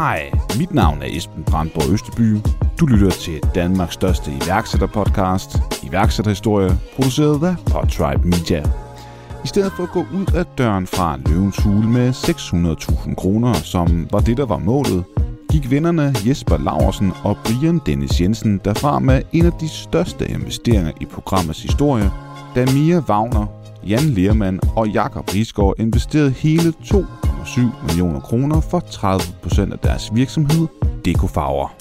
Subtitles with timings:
[0.00, 2.38] Hej, mit navn er Esben Brandborg Østeby.
[2.80, 8.64] Du lytter til Danmarks største iværksætterpodcast, iværksætterhistorie, produceret af Podtribe Media.
[9.44, 14.08] I stedet for at gå ud af døren fra løvens hule med 600.000 kroner, som
[14.12, 15.04] var det, der var målet,
[15.52, 20.92] gik vennerne Jesper Laursen og Brian Dennis Jensen derfra med en af de største investeringer
[21.00, 22.10] i programmets historie,
[22.54, 29.72] da Mia Wagner, Jan Lermann og Jakob Risgaard investerede hele 2,7 millioner kroner for 30%
[29.72, 30.66] af deres virksomhed,
[31.04, 31.76] Dekofarver.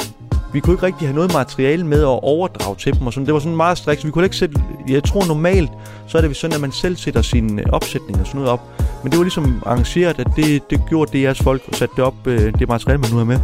[0.54, 3.26] Vi kunne ikke rigtig have noget materiale med at overdrage til dem, og sådan.
[3.26, 4.06] det var sådan meget striks.
[4.06, 5.72] vi kunne ikke sætte, jeg tror normalt,
[6.08, 8.62] så er det sådan, at man selv sætter sin opsætninger opsætning og sådan noget op,
[9.04, 12.04] men det var ligesom arrangeret, at det, det gjorde det jeres folk, og satte det
[12.04, 13.40] op, øh, det materiale, man nu har med.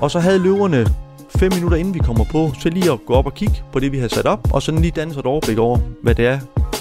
[0.00, 0.86] Og så havde løverne
[1.36, 3.92] fem minutter inden vi kommer på, så lige at gå op og kigge på det,
[3.92, 6.38] vi har sat op, og så lige danne et overblik over, hvad det er,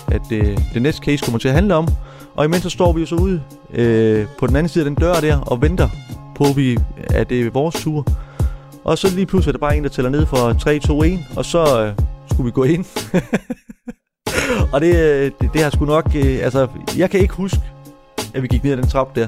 [0.07, 1.87] at det, det næste case kommer til at handle om.
[2.35, 3.43] Og imens så står vi jo så ude
[3.73, 5.89] øh, på den anden side af den dør der og venter
[6.35, 6.77] på, vi,
[7.09, 8.07] at det er vores tur.
[8.83, 11.19] Og så lige pludselig er der bare en, der tæller ned for 3, 2, 1,
[11.35, 11.93] og så øh,
[12.31, 12.85] skulle vi gå ind.
[14.73, 16.15] og det, øh, det, det har sgu nok...
[16.15, 16.67] Øh, altså,
[16.97, 17.59] jeg kan ikke huske,
[18.33, 19.27] at vi gik ned ad den trappe der.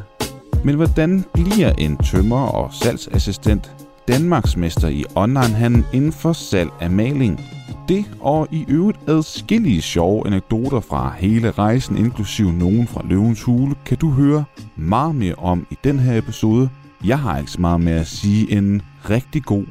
[0.64, 3.72] Men hvordan bliver en tømmer og salgsassistent
[4.08, 7.42] Danmarksmester i onlinehandel inden for salg af maling?
[7.88, 13.76] Det og i øvrigt adskillige sjove anekdoter fra hele rejsen, inklusiv nogen fra Løvens Hule,
[13.86, 16.70] kan du høre meget mere om i den her episode.
[17.06, 19.66] Jeg har ikke så meget med at sige en rigtig god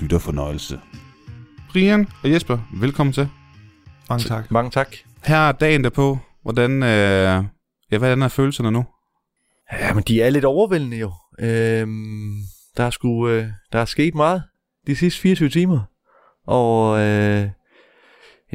[0.00, 0.80] lytterfornøjelse.
[1.72, 3.28] Brian og Jesper, velkommen til.
[4.08, 4.50] Mange tak.
[4.50, 4.96] Mange tak.
[5.24, 6.18] Her er dagen derpå.
[6.42, 7.44] Hvordan, øh,
[7.90, 8.84] ja, hvordan er følelserne nu?
[9.72, 11.12] Ja, men de er lidt overvældende jo.
[11.40, 12.34] Øhm,
[12.76, 14.42] der, er sgu, øh, der er sket meget
[14.86, 15.80] de sidste 24 timer.
[16.46, 17.48] Og øh,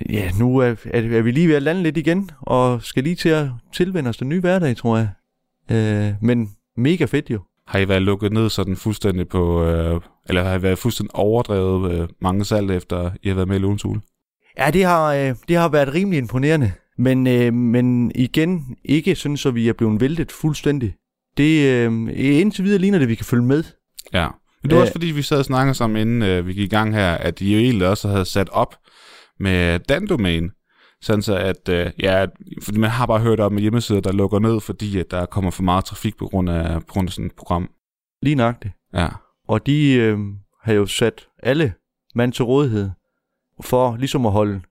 [0.10, 3.16] ja, nu er, er, er vi lige ved at lande lidt igen, og skal lige
[3.16, 5.10] til at tilvende os den nye hverdag, tror jeg.
[5.72, 7.40] Øh, men mega fedt jo.
[7.68, 11.92] Har I været lukket ned sådan fuldstændig på, øh, eller har I været fuldstændig overdrevet
[11.92, 14.02] øh, mange salg efter I har været med i Løvens Hule?
[14.58, 16.72] Ja, det har, øh, det har været rimelig imponerende.
[16.98, 20.94] Men, øh, men igen, ikke sådan, så vi er blevet væltet fuldstændig.
[21.38, 23.64] Det øh, indtil videre ligner det, at vi kan følge med.
[24.14, 24.28] Ja.
[24.64, 24.82] Men det var Øh.
[24.82, 27.42] også fordi, vi sad og snakkede sammen, inden øh, vi gik i gang her, at
[27.42, 28.76] I jo egentlig også havde sat op
[29.40, 30.50] med Dan-domæne.
[31.02, 32.26] Sådan så at, øh, ja,
[32.64, 35.64] fordi man har bare hørt om hjemmesider, der lukker ned, fordi at der kommer for
[35.64, 37.70] meget trafik på grund af, på grund af sådan et program.
[38.22, 38.74] Lige nøjagtigt.
[38.94, 39.08] Ja.
[39.48, 40.18] Og de øh,
[40.64, 41.74] har jo sat alle
[42.16, 42.90] mand til rådighed
[43.62, 44.62] for ligesom at holde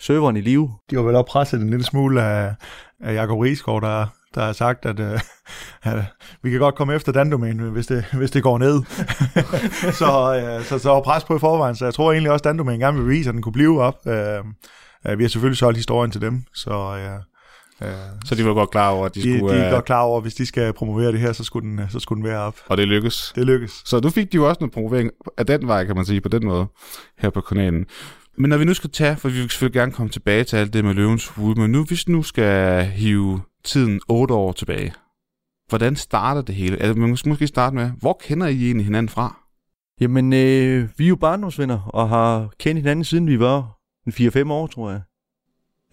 [0.00, 0.70] serveren i live.
[0.90, 2.54] De var vel også presset en lille smule af,
[3.00, 4.06] af Jacob Riesgaard, der,
[4.36, 5.20] der har sagt, at, øh,
[5.92, 6.04] at
[6.42, 8.82] vi kan godt komme efter Dandomæn, hvis det, hvis det går ned.
[10.00, 12.44] så, øh, så, så var pres på i forvejen, så jeg tror egentlig også, at
[12.44, 14.06] Dandomæn gerne vil vise, at den kunne blive op.
[14.06, 14.38] Øh,
[15.06, 16.70] øh, vi har selvfølgelig solgt historien til dem, så...
[16.70, 17.94] Øh, øh,
[18.24, 19.54] Så de var godt klar over, at de, de, skulle...
[19.54, 21.70] de er øh, godt klar over, at hvis de skal promovere det her, så skulle
[21.70, 22.56] den, så skulle den være op.
[22.66, 23.32] Og det lykkes.
[23.34, 23.82] Det lykkes.
[23.84, 26.28] Så du fik de jo også noget promovering af den vej, kan man sige, på
[26.28, 26.66] den måde,
[27.18, 27.86] her på kanalen.
[28.38, 30.72] Men når vi nu skal tage, for vi vil selvfølgelig gerne komme tilbage til alt
[30.72, 34.92] det med løvens hule, men nu, hvis nu skal hive tiden otte år tilbage,
[35.68, 36.76] hvordan starter det hele?
[36.76, 39.36] Altså, man skal måske starte med, hvor kender I egentlig hinanden fra?
[40.00, 44.52] Jamen, øh, vi er jo barndomsvenner og har kendt hinanden siden vi var en 4-5
[44.52, 45.00] år, tror jeg.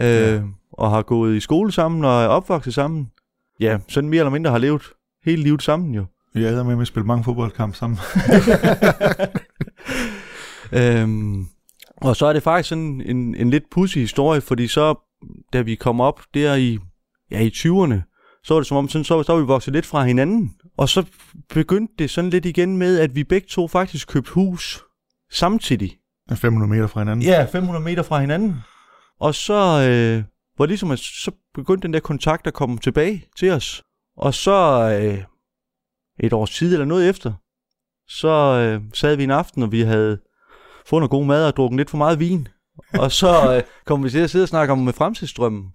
[0.02, 0.42] Øh, Ja.
[0.72, 3.12] Og har gået i skole sammen og er opvokset sammen.
[3.60, 4.82] Ja, sådan mere eller mindre har levet
[5.26, 6.06] hele livet sammen jo.
[6.34, 8.00] Vi er med at spille mange fodboldkampe sammen.
[10.80, 11.48] øhm,
[11.98, 14.96] og så er det faktisk sådan en, en lidt pussy historie, fordi så,
[15.54, 16.80] da vi kom op der i,
[17.34, 18.14] ja, i 20'erne,
[18.44, 20.56] så var det som om, sådan, så, så var vi vokset lidt fra hinanden.
[20.78, 21.06] Og så
[21.50, 24.84] begyndte det sådan lidt igen med, at vi begge to faktisk købte hus
[25.32, 25.98] samtidig.
[26.36, 27.26] 500 meter fra hinanden?
[27.26, 28.56] Ja, 500 meter fra hinanden.
[29.20, 30.24] Og så øh,
[30.58, 33.84] var ligesom, at så begyndte den der kontakt at komme tilbage til os.
[34.18, 34.52] Og så
[35.02, 35.24] øh,
[36.20, 37.34] et års tid eller noget efter,
[38.08, 40.20] så øh, sad vi en aften, og vi havde
[40.86, 42.48] fået noget god mad og drukket lidt for meget vin.
[43.00, 45.74] og så øh, kom vi til at sidde og snakke om med fremtidsstrømmen.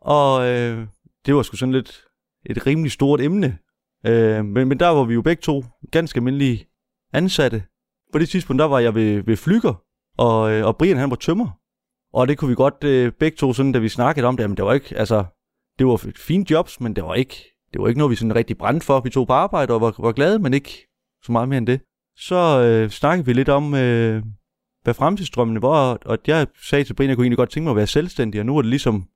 [0.00, 0.86] Og øh,
[1.26, 2.04] det var sgu sådan lidt
[2.46, 3.58] et rimelig stort emne.
[4.06, 6.66] Øh, men, men der var vi jo begge to ganske almindelige
[7.12, 7.62] ansatte.
[8.12, 9.82] På det tidspunkt, der var jeg ved, ved Flyger,
[10.18, 11.58] og, øh, og Brian han var tømmer.
[12.12, 14.56] Og det kunne vi godt øh, begge to, sådan, da vi snakkede om det, men
[14.56, 15.24] det var ikke, altså,
[15.78, 17.34] det var et fint jobs, men det var ikke,
[17.72, 19.00] det var ikke noget, vi sådan rigtig brændte for.
[19.00, 20.86] Vi tog på arbejde og var, var glade, men ikke
[21.22, 21.80] så meget mere end det.
[22.16, 24.22] Så øh, snakkede vi lidt om, øh,
[24.82, 27.70] hvad fremtidsdrømmene var, og jeg sagde til Brian, at jeg kunne egentlig godt tænke mig
[27.70, 29.08] at være selvstændig, og nu er det ligesom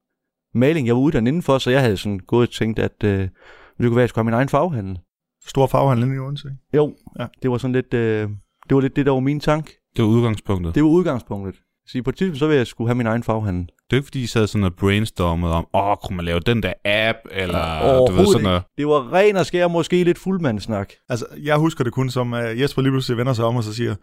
[0.54, 3.30] maling, jeg var uddannet indenfor, så jeg havde sådan gået og tænkt, at øh, det
[3.78, 4.98] kunne være, at jeg skulle have min egen faghandel.
[5.46, 6.48] Stor faghandel i Odense?
[6.74, 7.26] Jo, ja.
[7.42, 8.28] det var sådan lidt, øh,
[8.68, 9.70] det var lidt det, der var min tank.
[9.96, 10.74] Det var udgangspunktet.
[10.74, 11.60] Det var udgangspunktet.
[11.86, 13.66] Så på et tidspunkt, så ville jeg skulle have min egen faghandel.
[13.66, 16.62] Det er ikke fordi, I sad sådan og brainstormede om, åh, kunne man lave den
[16.62, 18.62] der app, eller du ved sådan noget.
[18.78, 20.92] Det var ren og skær, måske lidt fuldmandssnak.
[21.08, 23.74] Altså, jeg husker det kun som, uh, Jesper lige pludselig vender sig om og så
[23.74, 23.94] siger,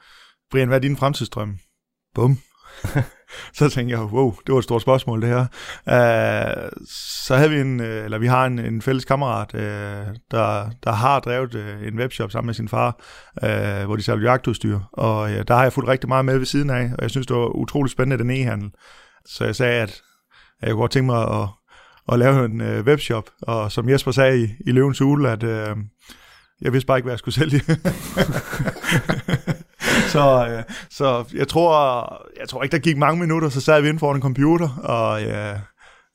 [0.51, 1.57] Brian, hvad er din fremtidsdrøm?
[2.15, 2.37] Bum.
[3.57, 5.45] så tænkte jeg, wow, det var et stort spørgsmål det her.
[5.87, 6.69] Uh,
[7.25, 9.59] så havde vi en, øh, eller vi har en, en fælles kammerat, uh,
[10.31, 12.99] der, der har drevet uh, en webshop sammen med sin far,
[13.43, 16.45] uh, hvor de sælger jagtudstyr, og uh, der har jeg fulgt rigtig meget med ved
[16.45, 18.71] siden af, og jeg synes, det var utrolig spændende, den e-handel.
[19.25, 20.01] Så jeg sagde, at
[20.61, 21.47] jeg kunne godt tænke mig at,
[22.11, 25.77] at lave en uh, webshop, og som Jesper sagde i, i Løvens Ule, at uh,
[26.61, 27.61] jeg vidste bare ikke, hvad jeg skulle sælge.
[30.09, 31.71] så, øh, så jeg tror,
[32.39, 35.23] jeg tror ikke, der gik mange minutter, så sad vi inden foran en computer, og,
[35.23, 35.55] øh,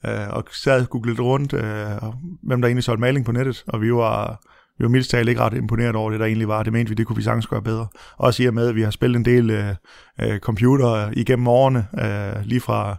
[0.07, 2.13] øh, og sad og googlede rundt, øh,
[2.43, 4.41] hvem der egentlig solgte maling på nettet, og vi var,
[4.79, 6.63] vi var mildst talt ikke ret imponeret over det, der egentlig var.
[6.63, 7.87] Det mente vi, det kunne vi sagtens gøre bedre.
[8.19, 9.75] Også i og med, at vi har spillet en del øh,
[10.21, 12.97] øh, computer igennem årene, øh, lige fra,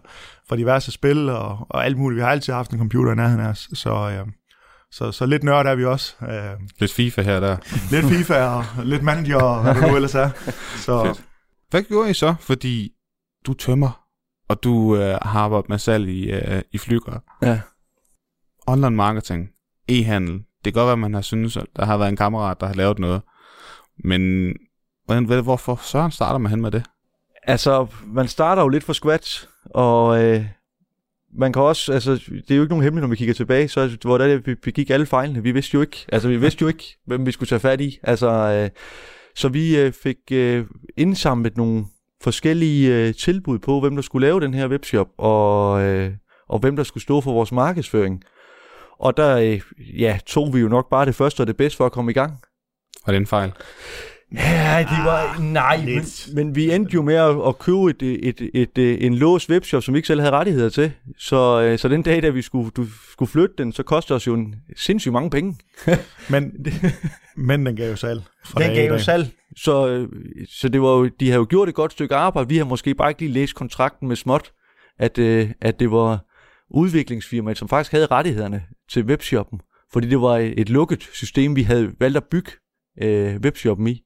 [0.48, 2.16] fra diverse spil og, og alt muligt.
[2.16, 4.10] Vi har altid haft en computer i nærheden af os, så...
[4.10, 4.26] Øh,
[4.92, 6.14] så, så lidt nørd er vi også.
[6.22, 7.56] Øh, lidt FIFA her der.
[7.92, 10.30] lidt FIFA og lidt manager og hvad det nu ellers er.
[10.76, 11.04] Så.
[11.06, 11.24] Fedt.
[11.70, 12.34] Hvad gjorde I så?
[12.40, 12.92] Fordi
[13.46, 14.06] du tømmer,
[14.48, 17.22] og du øh, har arbejdet med salg i, øh, i flyger.
[17.42, 17.60] Ja.
[18.66, 19.48] Online marketing,
[19.88, 20.32] e-handel.
[20.64, 22.66] Det kan godt være, at man har synes, at der har været en kammerat, der
[22.66, 23.22] har lavet noget.
[24.04, 24.52] Men
[25.04, 26.84] hvordan, hvorfor Søren starter man hen med det?
[27.42, 30.46] Altså, man starter jo lidt fra scratch, og øh,
[31.38, 33.96] man kan også, altså, det er jo ikke nogen hemmelighed, når vi kigger tilbage, så
[34.02, 35.42] hvor det, vi begik alle fejlene.
[35.42, 37.98] Vi vidste jo ikke, altså vi vidste jo ikke, hvem vi skulle tage fat i.
[38.02, 38.70] Altså, øh,
[39.34, 40.64] så vi øh, fik øh,
[40.96, 41.84] indsamlet nogle
[42.22, 46.12] forskellige øh, tilbud på, hvem der skulle lave den her webshop, og, øh,
[46.48, 48.22] og hvem der skulle stå for vores markedsføring.
[48.98, 49.60] Og der øh,
[50.00, 52.14] ja, tog vi jo nok bare det første og det bedste for at komme i
[52.14, 52.32] gang.
[53.04, 53.52] Og det en fejl?
[54.32, 55.34] Ja, det var...
[55.34, 59.06] Ah, nej, men, men vi endte jo med at, at købe et, et, et, et,
[59.06, 60.92] en lås webshop, som vi ikke selv havde rettigheder til.
[61.18, 64.26] Så, øh, så den dag, da vi skulle, du, skulle flytte den, så kostede os
[64.26, 65.56] jo en sindssygt mange penge.
[66.30, 66.66] men,
[67.36, 68.22] men den gav jo salg.
[68.58, 69.28] Den gav jo salg.
[69.56, 70.08] Så, øh,
[70.48, 72.48] så det var jo, de har jo gjort et godt stykke arbejde.
[72.48, 74.52] Vi har måske bare ikke lige læst kontrakten med småt,
[74.98, 76.24] at, øh, at det var
[76.70, 79.60] udviklingsfirmaet, som faktisk havde rettighederne til webshoppen.
[79.92, 82.50] Fordi det var et lukket system, vi havde valgt at bygge
[83.02, 84.02] øh, webshoppen i.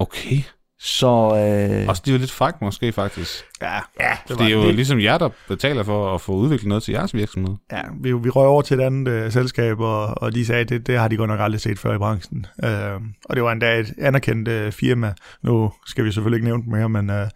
[0.00, 0.42] Okay.
[0.82, 1.06] Så...
[1.06, 1.88] Øh...
[1.88, 3.44] Og det er jo lidt frækt måske faktisk.
[3.62, 4.74] Ja, ja det, det er jo det.
[4.74, 7.54] ligesom jer, der betaler for at få udviklet noget til jeres virksomhed.
[7.72, 10.68] Ja, vi, vi røg over til et andet øh, selskab, og, og de sagde, at
[10.68, 12.46] det, det har de godt nok aldrig set før i branchen.
[12.64, 15.14] Øh, og det var endda et anerkendt øh, firma.
[15.42, 17.26] Nu skal vi selvfølgelig ikke nævne det mere, men, øh,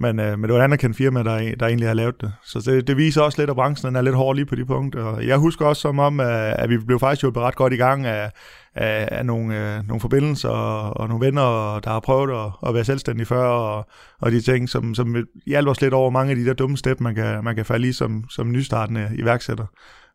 [0.00, 2.32] men, øh, men det var et anerkendt firma, der, der egentlig har lavet det.
[2.44, 5.02] Så det, det viser også lidt, at branchen er lidt hård lige på de punkter.
[5.02, 8.06] Og jeg husker også som om, at vi blev faktisk hjulpet ret godt i gang
[8.06, 8.30] af,
[8.76, 12.74] af, af nogle, øh, nogle forbindelser og, og nogle venner, der har prøvet at, at
[12.74, 13.86] være selvstændige før, og,
[14.20, 17.00] og de ting, som, som hjalp os lidt over mange af de der dumme step,
[17.00, 19.66] man kan, man kan falde i som, som nystartende iværksætter.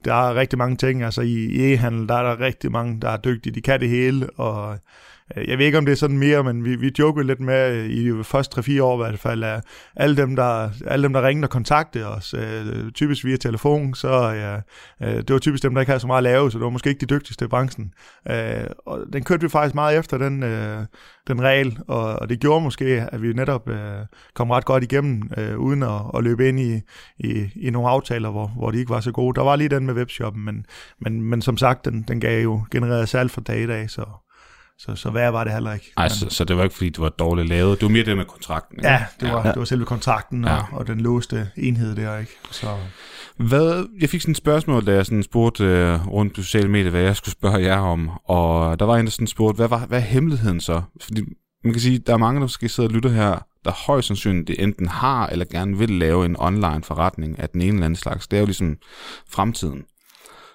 [0.05, 3.09] Der er rigtig mange ting, altså i, i e-handel, der er der rigtig mange, der
[3.09, 4.77] er dygtige, de kan det hele, og
[5.37, 7.75] Øh, jeg ved ikke, om det er sådan mere, men vi, vi jokede lidt med
[7.75, 9.63] øh, i de første 3-4 år i hvert fald, at
[9.95, 14.09] alle dem, der, alle dem, der ringede og kontaktede os, øh, typisk via telefon, så
[14.29, 14.55] ja,
[15.07, 16.69] øh, det var typisk dem, der ikke havde så meget at lave, så det var
[16.69, 17.93] måske ikke de dygtigste i branchen.
[18.29, 20.85] Øh, og den kørte vi faktisk meget efter, den, øh,
[21.27, 25.31] den regel, og, og det gjorde måske, at vi netop øh, kom ret godt igennem,
[25.37, 26.81] øh, uden at, at løbe ind i,
[27.19, 29.35] i, i nogle aftaler, hvor, hvor de ikke var så gode.
[29.35, 30.65] Der var lige den med webshoppen, men,
[31.01, 34.05] men, men som sagt, den, den gav jo genereret salg fra dag i dag, så
[34.85, 35.91] så, så værre var det heller ikke.
[35.97, 37.79] Ej, så, så det var ikke, fordi det var dårligt lavet.
[37.79, 38.77] Det var mere det med kontrakten.
[38.79, 38.89] Ikke?
[38.89, 39.51] Ja, det var, ja.
[39.51, 40.61] det var selve kontrakten og, Ja.
[40.71, 42.31] og den låste enhed der, ikke?
[42.51, 42.67] Så,
[43.37, 46.89] Hvad, jeg fik sådan et spørgsmål, da jeg sådan spurgte øh, rundt på sociale medier,
[46.91, 48.09] hvad jeg skulle spørge jer om.
[48.25, 50.81] Og der var en, der sådan spurgte, hvad, var, hvad er hemmeligheden så?
[51.01, 51.21] Fordi
[51.63, 54.59] man kan sige, der er mange, der måske sidder og lytter her, der højst sandsynligt
[54.59, 58.27] enten har eller gerne vil lave en online forretning af den ene eller anden slags.
[58.27, 58.77] Det er jo ligesom
[59.29, 59.83] fremtiden.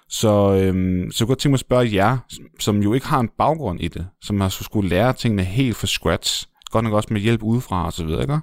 [0.09, 2.17] Så, øhm, så jeg kunne godt tænke mig at spørge jer,
[2.59, 5.87] som jo ikke har en baggrund i det, som har skulle lære tingene helt fra
[5.87, 8.39] scratch, godt nok også med hjælp udefra og så videre, ikke?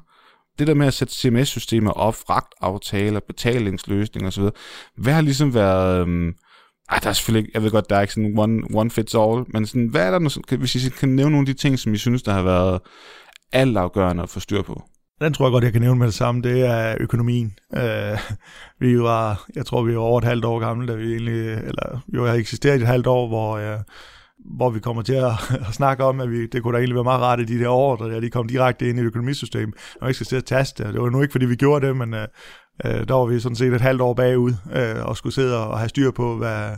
[0.59, 4.55] Det der med at sætte CMS-systemer op, fragtaftaler, betalingsløsninger og så videre,
[4.97, 6.01] hvad har ligesom været...
[6.01, 6.33] Øhm,
[6.91, 9.15] ej, der er selvfølgelig ikke, jeg ved godt, der er ikke sådan one, one fits
[9.15, 11.79] all, men sådan, hvad er der, noget- hvis I kan nævne nogle af de ting,
[11.79, 12.81] som I synes, der har været
[13.53, 14.83] altafgørende at få styr på?
[15.21, 16.43] Den tror jeg godt, jeg kan nævne med det samme.
[16.43, 17.55] Det er økonomien.
[17.75, 18.19] Øh,
[18.81, 22.01] vi var, jeg tror, vi var over et halvt år gamle, da vi egentlig, eller
[22.07, 23.79] vi har eksisteret i et halvt år, hvor, øh,
[24.57, 25.33] hvor vi kommer til at,
[25.69, 27.69] at snakke om, at vi, det kunne da egentlig være meget rart i de der
[27.69, 30.85] år, der de kom direkte ind i et økonomisystem, og ikke skal sidde og taste.
[30.85, 32.29] Det var nu ikke, fordi vi gjorde det, men øh,
[32.85, 35.79] øh, der var vi sådan set et halvt år bagud, øh, og skulle sidde og
[35.79, 36.71] have styr på, hvad,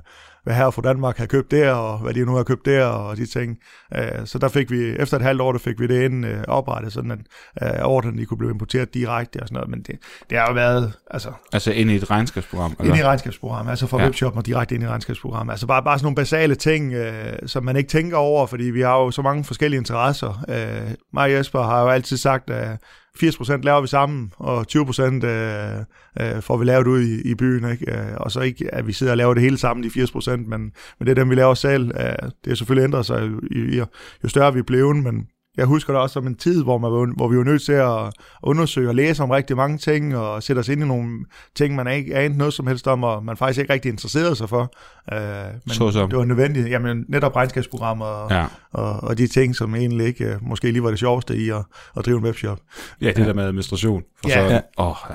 [0.47, 3.17] hvad her fra Danmark har købt der, og hvad de nu har købt der, og
[3.17, 3.59] de ting.
[3.97, 6.39] Øh, så der fik vi, efter et halvt år, der fik vi det ind øh,
[6.49, 7.19] oprettet, sådan at
[7.63, 9.97] øh, ordrene de kunne blive importeret direkte og sådan noget, men det,
[10.31, 12.77] det har jo været, altså, Altså ind i et regnskabsprogram?
[12.81, 12.95] Eller?
[12.95, 14.05] ind i regnskabsprogrammet, altså fra Ja.
[14.05, 15.53] webshoppen og direkte ind i regnskabsprogrammet.
[15.53, 18.81] Altså bare, bare sådan nogle basale ting, øh, som man ikke tænker over, fordi vi
[18.81, 20.45] har jo så mange forskellige interesser.
[20.49, 22.79] Øh, mig og Jesper har jo altid sagt, at
[23.23, 25.79] 80% laver vi sammen, og 20% øh,
[26.21, 27.71] øh, får vi lavet ud i, i byen.
[27.71, 27.93] Ikke?
[27.93, 30.49] Øh, og så ikke, at vi sidder og laver det hele sammen, de 80%, men,
[30.49, 31.91] men det er dem, vi laver selv.
[32.01, 33.87] Øh, det er selvfølgelig ændret sig, jo, jo,
[34.25, 36.91] jo større vi er blevet, men jeg husker det også som en tid, hvor, man,
[36.93, 40.43] var- hvor vi var nødt til at undersøge og læse om rigtig mange ting, og
[40.43, 41.25] sætte os ind i nogle
[41.57, 44.49] ting, man ikke anede noget som helst om, og man faktisk ikke rigtig interesserede sig
[44.49, 44.73] for.
[45.13, 45.19] Øh,
[45.65, 46.09] men Såsom?
[46.11, 46.69] det var nødvendigt.
[46.71, 48.47] Jamen, netop regnskabsprogrammer og, Ja.
[48.73, 51.65] og, og de ting, som egentlig ikke øh, måske lige var det sjoveste i at,
[51.97, 52.59] at drive en webshop.
[53.01, 54.03] Ja, det der med administration.
[54.23, 54.49] For Ja.
[54.49, 54.61] så, Ja.
[54.79, 55.15] Åh, ja.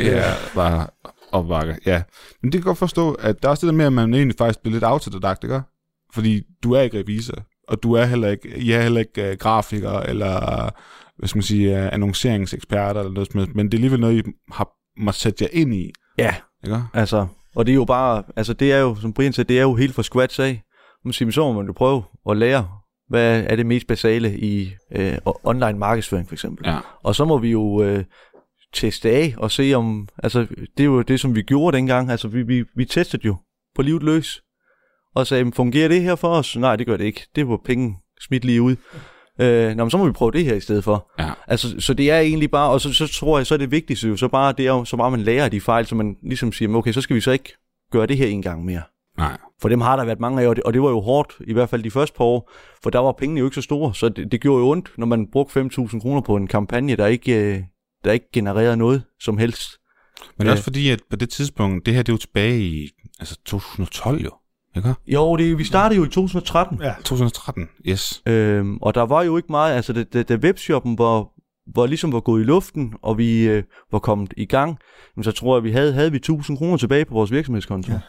[0.00, 0.86] Det er bare
[1.32, 1.76] opbakke.
[1.86, 2.02] Ja.
[2.42, 4.34] Men det kan godt forstå, at der er også det der med, at man egentlig
[4.38, 5.60] faktisk bliver lidt autodidakt, ikke?
[6.14, 7.34] Fordi du er ikke revisor,
[7.68, 10.70] og du er heller ikke, I er heller ikke uh, grafiker, eller
[11.18, 14.26] hvad skal man sige, uh, annonceringseksperter, eller noget som helst, men det er alligevel noget,
[14.26, 14.68] I har
[15.00, 16.82] måttet sætte jer ind i, Ja, ikke?
[16.94, 19.62] altså, og det er jo bare, altså det er jo, som Brian sagde, det er
[19.62, 20.62] jo helt fra scratch af.
[21.04, 22.68] Man siger, så må man jo prøve at lære,
[23.08, 26.66] hvad er det mest basale i øh, online markedsføring for eksempel.
[26.66, 26.78] Ja.
[27.02, 28.04] Og så må vi jo øh,
[28.74, 30.46] teste af og se om, altså
[30.76, 33.36] det er jo det, som vi gjorde dengang, altså vi, vi, vi testede jo
[33.74, 34.42] på livet løs,
[35.16, 36.56] og sagde, "Men fungerer det her for os?
[36.56, 37.26] Nej, det gør det ikke.
[37.36, 38.76] Det var penge smidt lige ud.
[39.40, 41.10] Øh, nå, men så må vi prøve det her i stedet for.
[41.18, 41.30] Ja.
[41.46, 44.08] Altså, så det er egentlig bare, og så, så tror jeg, så er det vigtigste
[44.08, 46.52] jo så bare, det er jo så bare, man lærer de fejl, så man ligesom
[46.52, 47.52] siger, "Men okay, så skal vi så ikke
[47.92, 48.82] gøre det her en gang mere.
[49.18, 49.36] Nej.
[49.62, 51.52] For dem har der været mange af, og det, og det var jo hårdt, i
[51.52, 54.08] hvert fald de første par år, for der var pengene jo ikke så store, så
[54.08, 57.34] det, det gjorde jo ondt, når man brugte 5.000 kroner på en kampagne, der ikke,
[57.56, 57.60] øh,
[58.04, 59.70] der ikke genererede noget som helst.
[60.38, 60.52] Men Ja.
[60.52, 62.88] også fordi, at på det tidspunkt, det her det er jo tilbage i
[63.20, 64.30] altså 2012 jo,
[64.76, 64.94] ikke?
[65.06, 66.94] Jo, det, vi startede jo i 2013, Ja.
[67.04, 68.22] 2013, yes.
[68.26, 71.26] øhm, og der var jo ikke meget, altså da, da, da webshoppen var,
[71.74, 74.78] var ligesom var gået i luften, og vi øh, var kommet i gang,
[75.16, 77.92] jamen, så tror jeg, vi havde, havde vi 1000 kroner tilbage på vores virksomhedskonto.
[77.92, 78.00] Ja.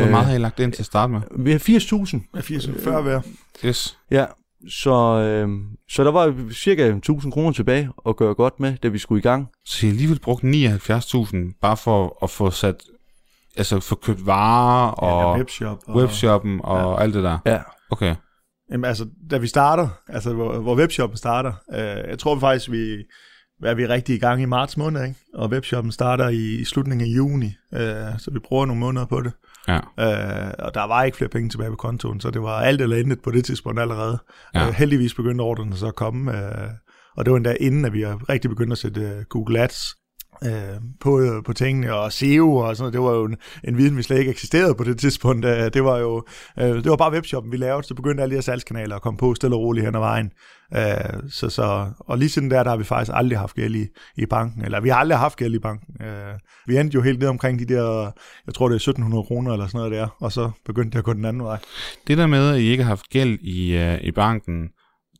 [0.00, 1.20] Hvor meget har I lagt ind til at starte med?
[1.38, 2.20] Vi har 80.000.
[2.34, 3.20] Med 80 før hver.
[3.64, 3.98] Yes.
[4.10, 4.24] Ja,
[4.70, 5.48] så, øh,
[5.90, 9.22] så der var cirka 1000 kroner tilbage at gøre godt med, da vi skulle i
[9.22, 9.48] gang.
[9.64, 12.76] Så I alligevel brugt 79.000 bare for at få sat,
[13.56, 15.78] altså få købt varer og ja, webshop.
[15.86, 17.02] Og, webshoppen og ja.
[17.02, 17.38] alt det der.
[17.46, 17.58] Ja.
[17.90, 18.14] Okay.
[18.72, 22.96] Jamen, altså, da vi starter, altså hvor, hvor webshoppen starter, øh, jeg tror faktisk, vi,
[23.64, 25.20] er vi rigtig i gang i marts måned, ikke?
[25.34, 29.20] og webshoppen starter i, i slutningen af juni, øh, så vi bruger nogle måneder på
[29.20, 29.32] det.
[29.68, 29.76] Ja.
[29.76, 32.96] Øh, og der var ikke flere penge tilbage på kontoen, så det var alt eller
[32.96, 34.18] intet på det tidspunkt allerede.
[34.54, 34.66] Ja.
[34.66, 36.68] Øh, heldigvis begyndte ordrene så at komme, øh,
[37.16, 40.01] og det var endda inden, at vi har rigtig begyndt at sætte øh, Google Ads
[40.46, 42.92] øh, på, øh, på tingene, og SEO og sådan noget.
[42.92, 45.44] Det var jo en, en viden, vi slet ikke eksisterede på det tidspunkt.
[45.44, 46.24] Øh, det var jo
[46.58, 49.18] øh, det var bare webshoppen, vi lavede, så begyndte alle de her salgskanaler at komme
[49.18, 50.30] på stille og roligt hen ad vejen.
[50.76, 53.86] Øh, så, så, og lige siden der, der har vi faktisk aldrig haft gæld i,
[54.16, 56.06] i banken, eller vi har aldrig haft gæld i banken.
[56.06, 58.12] Øh, vi endte jo helt ned omkring de der,
[58.46, 61.04] jeg tror det er 1700 kroner eller sådan noget der, og så begyndte det at
[61.04, 61.58] gå den anden vej.
[62.06, 64.68] Det der med, at I ikke har haft gæld i, uh, i banken,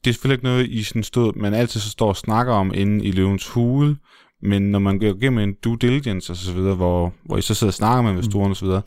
[0.05, 2.73] det er selvfølgelig ikke noget, I sådan stod, man altid så står og snakker om
[2.75, 3.97] inde i løvens hule,
[4.43, 7.55] men når man går igennem en due diligence og så videre, hvor, hvor I så
[7.55, 8.83] sidder og snakker med investorerne og så videre,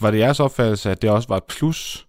[0.00, 2.06] var det jeres opfattelse, at det også var et plus?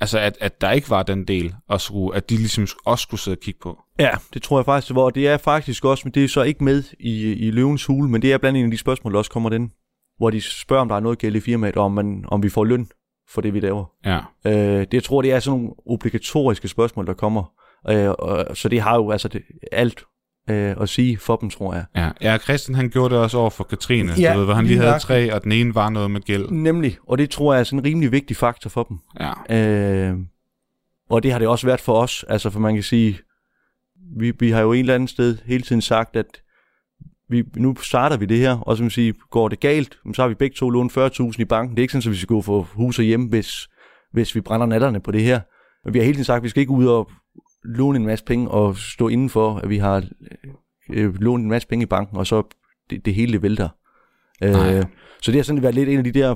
[0.00, 3.20] Altså, at, at der ikke var den del, og skulle, at de ligesom også skulle
[3.20, 3.78] sidde og kigge på?
[3.98, 5.02] Ja, det tror jeg faktisk, det var.
[5.02, 8.10] Og det er faktisk også, men det er så ikke med i, i løvens hule,
[8.10, 9.72] men det er blandt andet en af de spørgsmål, der også kommer den,
[10.18, 12.48] hvor de spørger, om der er noget gæld i firmaet, og om, man, om vi
[12.48, 12.88] får løn
[13.30, 13.84] for det, vi laver.
[14.04, 14.20] Ja.
[14.46, 17.52] Øh, det, jeg tror, det er sådan nogle obligatoriske spørgsmål, der kommer.
[17.90, 19.42] Øh, og, så det har jo altså det,
[19.72, 20.04] alt
[20.50, 21.84] øh, at sige for dem, tror jeg.
[21.96, 24.66] Ja, ja Christian han gjorde det også over for Katrine, Ja, du ved, hvor han
[24.66, 26.50] lige havde tre, og den ene var noget med gæld.
[26.50, 28.98] Nemlig, og det tror jeg er sådan en rimelig vigtig faktor for dem.
[29.20, 30.16] Ja, Øh,
[31.10, 33.18] og det har det også været for os, altså for man kan sige,
[34.18, 36.42] vi, vi har jo en eller anden sted hele tiden sagt, at
[37.28, 40.34] vi, nu starter vi det her, og som siger, går det galt, så har vi
[40.34, 41.76] begge to lånt 40.000 i banken.
[41.76, 43.68] Det er ikke sådan, at vi skal gå for hus og hjem, hvis,
[44.12, 45.40] hvis vi brænder natterne på det her.
[45.84, 47.10] Men vi har hele tiden sagt, at vi skal ikke ud og
[47.64, 50.04] låne en masse penge og stå indenfor, at vi har
[50.90, 52.42] øh, lånt en masse penge i banken, og så
[52.90, 53.68] det, det hele det vælter.
[54.40, 54.74] Nej.
[54.74, 54.84] Øh,
[55.22, 56.34] så det har sådan været lidt en af de der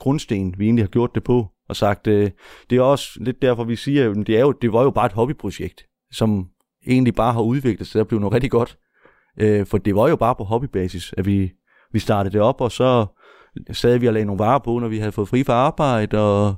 [0.00, 2.30] grundsten, vi egentlig har gjort det på, og sagt, øh,
[2.70, 5.06] det er også lidt derfor, vi siger, at det, er jo, det var jo bare
[5.06, 6.48] et hobbyprojekt, som
[6.86, 8.78] egentlig bare har udviklet sig at blive noget rigtig godt.
[9.40, 11.52] Øh, for det var jo bare på hobbybasis, at vi,
[11.92, 13.06] vi startede det op, og så
[13.72, 16.54] sad vi og lagde nogle varer på, når vi havde fået fri fra arbejde, og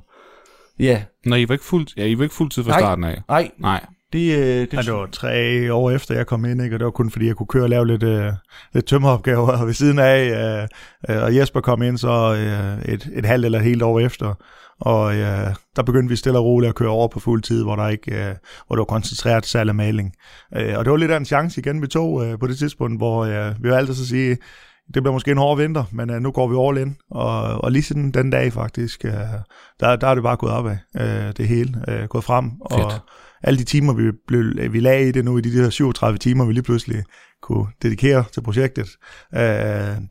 [0.79, 2.79] ja, Nå, I var ikke fuld, ja, I var ikke fuldtid fra Nej.
[2.79, 3.21] starten af.
[3.27, 3.85] nej, Nej.
[4.13, 6.75] Det, øh, det, Ja, det var tre år efter, jeg kom ind, ikke?
[6.75, 8.33] og det var kun fordi, jeg kunne køre og lave lidt, øh,
[8.73, 10.21] lidt tømmeropgaver ved siden af,
[11.09, 13.99] øh, øh, og Jesper kom ind så øh, et, et halvt eller et helt år
[13.99, 14.33] efter,
[14.79, 17.75] og øh, der begyndte vi stille og roligt at køre over på fuld tid, hvor
[17.75, 18.35] der ikke øh,
[18.67, 20.13] hvor der var koncentreret salg af maling.
[20.55, 22.99] Øh, og det var lidt af en chance igen, vi tog øh, på det tidspunkt,
[22.99, 24.37] hvor øh, vi valgte så at sige,
[24.93, 26.97] det bliver måske en hård vinter, men øh, nu går vi all in.
[27.11, 29.13] Og, og lige siden den dag faktisk, øh,
[29.79, 32.51] der, der er det bare gået opad, øh, det hele, øh, gået frem.
[32.61, 33.01] Og Fedt
[33.43, 36.45] alle de timer, vi, blev, vi lagde i det nu, i de der 37 timer,
[36.45, 37.03] vi lige pludselig
[37.41, 38.87] kunne dedikere til projektet,
[39.35, 39.41] øh,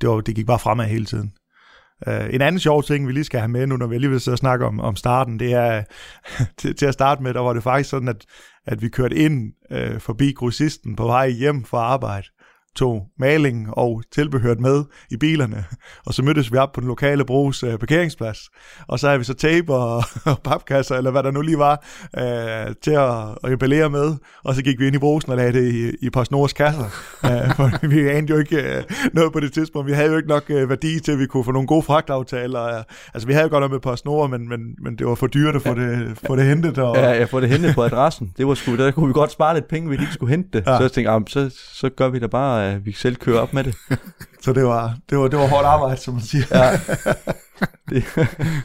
[0.00, 1.32] det, var, det gik bare fremad hele tiden.
[2.06, 4.34] Uh, en anden sjov ting, vi lige skal have med nu, når vi alligevel sidder
[4.34, 5.82] og snakker om, om starten, det er,
[6.58, 8.26] til, til at starte med, der var det faktisk sådan, at,
[8.66, 12.26] at vi kørte ind øh, forbi grossisten på vej hjem fra arbejde,
[12.76, 15.64] tog maling og tilbehørt med i bilerne,
[16.06, 18.38] og så mødtes vi op på den lokale brugs uh, parkeringsplads,
[18.88, 21.84] og så havde vi så tape og, og papkasser, eller hvad der nu lige var,
[22.16, 25.52] uh, til at, at emballere med, og så gik vi ind i brusen og lagde
[25.52, 26.84] det i, i PostNords kasser,
[27.24, 30.28] uh, for vi anede jo ikke uh, noget på det tidspunkt, vi havde jo ikke
[30.28, 33.44] nok uh, værdi til, at vi kunne få nogle gode fragtaftaler, uh, altså vi havde
[33.44, 36.18] jo godt nok med PostNord, men, men, men det var for dyrt at få det,
[36.26, 38.32] få det hentet, og, Ja, jeg får det hentet på adressen.
[38.36, 40.66] Det var sgu, der kunne vi godt spare lidt penge, vi ikke skulle hente det.
[40.66, 40.72] Ja.
[40.72, 40.76] Ja.
[40.76, 43.52] Så jeg tænkte, ah, så, så gør vi da bare, at vi selv kører op
[43.52, 43.76] med det.
[44.44, 46.44] så det var, det, var, det var hårdt arbejde, som man siger.
[46.50, 46.70] Ja,
[47.90, 48.04] det,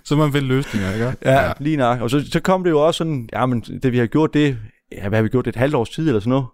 [0.03, 1.13] Så man vil løsninger, ikke?
[1.25, 2.01] ja, lige nok.
[2.01, 4.57] Og så, så kom det jo også sådan, ja, men det vi har gjort, det,
[4.91, 6.45] ja, hvad har vi gjort, et halvt års tid eller sådan noget.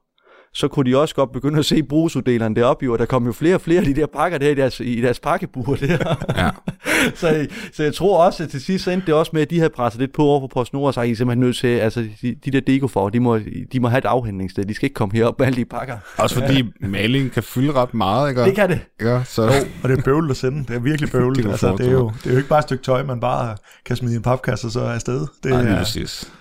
[0.54, 3.32] Så kunne de også godt begynde at se brugsuddeleren deroppe, jo, og der kom jo
[3.32, 6.16] flere og flere af de der pakker der i deres, i deres pakkebuer der.
[6.36, 6.50] Ja.
[7.22, 9.70] så, så jeg tror også, at til sidst endte det også med, at de havde
[9.70, 12.36] presset lidt på over på PostNord, og så er I simpelthen nødt til, altså de,
[12.46, 13.40] de der dekofor, de må,
[13.72, 15.98] de må have et afhentningssted, de skal ikke komme herop med alle de pakker.
[16.18, 18.44] Også fordi maling kan fylde ret meget, ikke?
[18.44, 18.80] Det kan det.
[19.00, 19.22] Ikke?
[19.26, 19.42] Så,
[19.84, 20.60] Og det er bøvlet at sende.
[20.68, 21.44] Det er virkelig Det bøvlet.
[21.44, 23.58] jeg altså, det, er jo, det er jo ikke bare et stykke tøj, man bare
[23.86, 25.20] kan smide i en papkasse og så er afsted.
[25.44, 26.32] Det, Nej, lige er, præcis.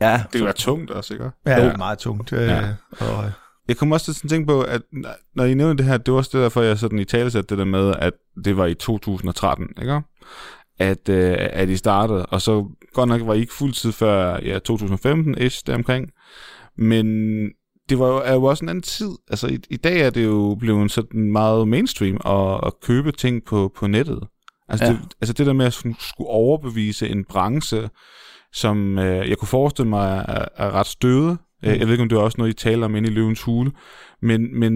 [0.00, 1.30] Ja, Det kan være tungt også, ikke?
[1.46, 2.32] ja, det er meget tungt.
[2.32, 2.54] Ja.
[2.54, 2.60] Ja.
[3.00, 3.24] Og,
[3.68, 4.82] Jeg kommer også til at tænke på, at
[5.34, 7.48] når I nævner det her, det var også det derfor, jeg sådan i tale det
[7.50, 8.12] der med, at
[8.44, 10.00] det var i 2013, ikke?
[10.78, 14.58] At, øh, at I startede, og så godt nok var I ikke fuldtid før ja,
[14.70, 16.10] 2015-ish deromkring,
[16.78, 17.06] men
[17.88, 19.10] det var jo, er jo også en anden tid.
[19.30, 23.44] Altså i, i dag er det jo blevet sådan meget mainstream at, at købe ting
[23.44, 24.20] på, på nettet.
[24.68, 24.92] Altså, Ja.
[24.92, 27.90] det, altså det der med at skulle skulle overbevise en branche,
[28.52, 31.38] som øh, jeg kunne forestille mig er, er ret støde.
[31.64, 31.70] Mm.
[31.70, 33.72] Jeg ved ikke, om det er også noget, I taler om inde i Løvens Hule.
[34.22, 34.72] Men, men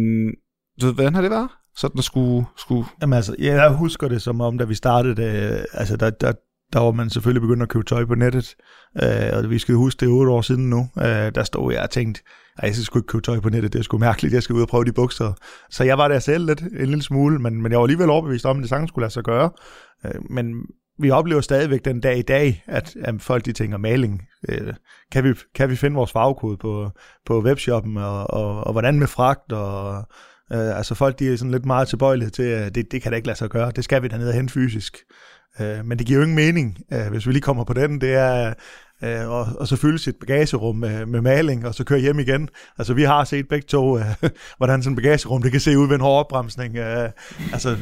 [0.80, 1.48] du ved, hvordan har det været?
[1.76, 2.46] Sådan at skulle...
[2.56, 6.32] skulle Jamen altså, jeg husker det som om, da vi startede, øh, altså der, der,
[6.72, 8.54] der var man selvfølgelig begyndt at købe tøj på nettet,
[9.02, 11.82] øh, og vi skal huske, det er otte år siden nu, øh, der stod jeg
[11.82, 12.22] og tænkte,
[12.58, 14.62] ej, jeg sgu ikke købe tøj på nettet, det er sgu mærkeligt, jeg skal ud
[14.62, 15.32] og prøve de bukser.
[15.70, 18.46] Så jeg var der selv lidt, en lille smule, men, men jeg var alligevel overbevist
[18.46, 19.50] om, at det sagtens skulle lade sig gøre.
[20.04, 20.54] Øh, men
[20.98, 24.22] vi oplever stadigvæk den dag i dag, at, at folk de tænker maling.
[24.48, 24.74] Øh,
[25.12, 26.90] kan, vi, kan vi finde vores farvekode på,
[27.26, 30.04] på webshoppen, og, og, og hvordan med fragt, og
[30.52, 33.16] Øh, altså folk de er sådan lidt meget tilbøjelige til, at det, det kan da
[33.16, 34.96] ikke lade sig gøre, det skal vi dernede hen fysisk.
[35.60, 38.14] Øh, men det giver jo ingen mening, øh, hvis vi lige kommer på den, det
[38.14, 38.54] er
[39.02, 42.48] øh, og, og så fylde sit bagagerum med, med maling, og så køre hjem igen.
[42.78, 44.04] Altså vi har set begge to, øh,
[44.58, 46.76] hvordan sådan et bagagerum, det kan se ud ved en hård opbremsning.
[46.76, 47.10] Øh,
[47.52, 47.76] altså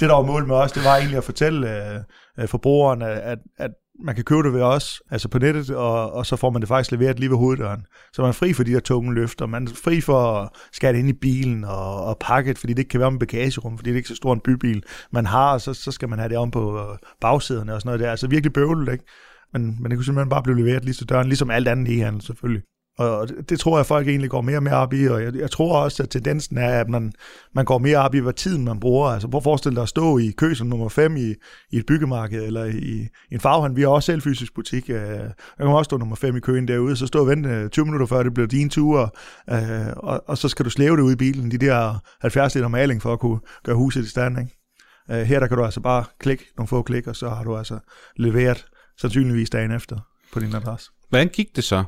[0.00, 2.00] det der var målet med os, det var egentlig at fortælle øh,
[2.38, 3.70] øh, forbrugeren, at, at,
[4.04, 6.68] man kan købe det ved os, altså på nettet, og, og så får man det
[6.68, 7.86] faktisk leveret lige ved hoveddøren.
[8.12, 10.92] Så man er fri for de der tunge løfter, man er fri for at skære
[10.92, 13.78] det ind i bilen og, og pakke det, fordi det ikke kan være med bagagerum,
[13.78, 16.18] fordi det er ikke så stor en bybil, man har, og så, så skal man
[16.18, 18.10] have det om på øh, bagsæderne og sådan noget der.
[18.10, 19.04] Altså virkelig bøvlet, ikke?
[19.52, 22.20] Men, men det kunne simpelthen bare blive leveret lige til døren, ligesom alt andet e-handel
[22.20, 22.62] selvfølgelig.
[22.98, 25.50] Og det, tror jeg, folk egentlig går mere og mere op i, og jeg, jeg
[25.50, 27.12] tror også, at tendensen er, at man,
[27.54, 29.08] man går mere op i, hvad tiden man bruger.
[29.08, 31.34] Altså prøv at forestille dig at stå i kø som nummer 5 i,
[31.70, 33.76] i et byggemarked, eller i, i en farvehandel.
[33.76, 34.90] Vi har også selv fysisk butik.
[34.90, 37.48] Øh, der kan man også stå nummer 5 i køen derude, så stå og vente
[37.48, 39.16] øh, 20 minutter før det bliver din tur,
[39.50, 39.58] øh,
[39.96, 43.02] og, og så skal du slæve det ud i bilen, de der 70 liter maling
[43.02, 44.38] for at kunne gøre huset i stand.
[44.38, 45.20] Ikke?
[45.20, 47.56] Øh, her der kan du altså bare klikke nogle få klik, og så har du
[47.56, 47.78] altså
[48.16, 48.66] leveret
[49.00, 49.98] sandsynligvis dagen efter
[50.32, 50.90] på din adresse.
[51.08, 51.84] Hvordan gik det så?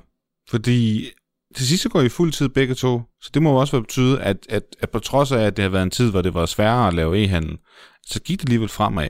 [0.54, 1.10] Fordi
[1.54, 4.22] til sidst så går I fuld tid begge to, så det må jo også betyde,
[4.22, 6.46] at, at, at på trods af, at det har været en tid, hvor det var
[6.46, 7.58] sværere at lave e-handel,
[8.06, 9.08] så gik det alligevel fremad.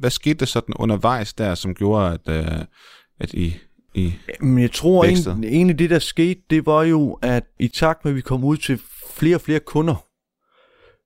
[0.00, 2.64] Hvad skete der sådan undervejs der, som gjorde, at, uh,
[3.20, 3.56] at I,
[3.94, 8.04] I Men jeg tror egentlig, egentlig det, der skete, det var jo, at i takt
[8.04, 8.80] med, at vi kom ud til
[9.10, 10.04] flere og flere kunder,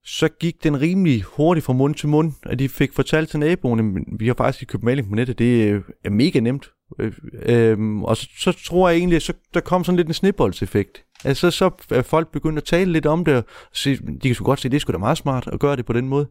[0.05, 3.83] så gik den rimelig hurtigt fra mund til mund, at de fik fortalt til naboerne,
[3.83, 6.70] "Men vi har faktisk købt maling på nettet, det er mega nemt.
[6.98, 11.05] Øh, øhm, og så, så tror jeg egentlig, så der kom sådan lidt en snibboldseffekt.
[11.24, 14.44] Altså så er folk begyndt at tale lidt om det, og sige, de kan sgu
[14.44, 16.29] godt se, det er sgu da meget smart at gøre det på den måde.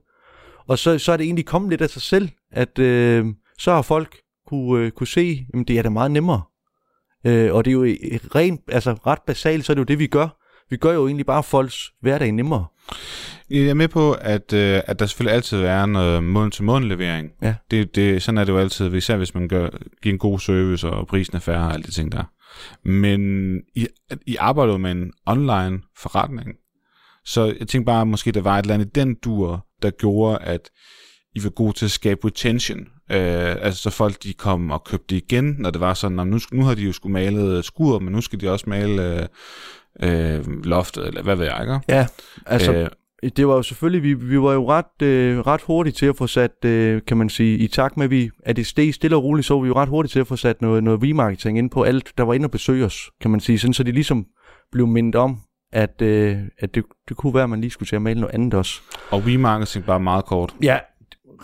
[0.68, 3.26] Og så, så er det egentlig kommet lidt af sig selv, at øh,
[3.58, 4.18] så har folk
[4.48, 6.42] kunne, øh, kunne se, at det er da meget nemmere.
[7.26, 7.84] Øh, og det er jo
[8.36, 10.28] rent, altså ret basalt, så er det jo det, vi gør.
[10.70, 12.66] Vi gør jo egentlig bare folks hverdag nemmere.
[13.50, 17.30] Jeg er med på, at, øh, at der selvfølgelig altid er noget mund-til-mund levering.
[17.42, 17.56] Ja.
[17.72, 19.70] Det, det, sådan er det jo altid, især hvis man gør,
[20.02, 22.24] giver en god service, og prisen er færre og alle de ting der.
[22.90, 23.88] Men I,
[24.28, 26.50] I arbejder jo med en online forretning.
[27.26, 29.90] Så jeg tænkte bare, at måske der var et eller andet i den dur, der
[29.90, 30.70] gjorde, at
[31.36, 32.80] I var gode til at skabe retention.
[33.12, 36.40] Øh, altså så folk de kom og købte igen, når det var sådan, "Nå, nu,
[36.52, 39.28] nu har de jo skulle male skur, men nu skal de også male
[40.04, 41.80] øh, loftet, eller hvad ved jeg, ikke?
[41.90, 42.08] Ja,
[42.46, 42.90] altså Øh,
[43.38, 46.28] det var jo selvfølgelig, vi, vi var jo ret, øh, ret hurtigt til at få
[46.28, 49.24] sat, øh, kan man sige, i takt med, at, vi, at det steg stille og
[49.24, 51.70] roligt, så var vi jo ret hurtigt til at få sat noget, noget remarketing ind
[51.70, 54.26] på alt, der var inde og besøge os, kan man sige, sådan, så de ligesom
[54.72, 55.38] blev mindet om,
[55.72, 58.36] at, øh, at det, det kunne være, at man lige skulle til at male noget
[58.36, 58.82] andet også.
[59.12, 60.56] og remarketing bare meget kort.
[60.64, 60.80] Ja,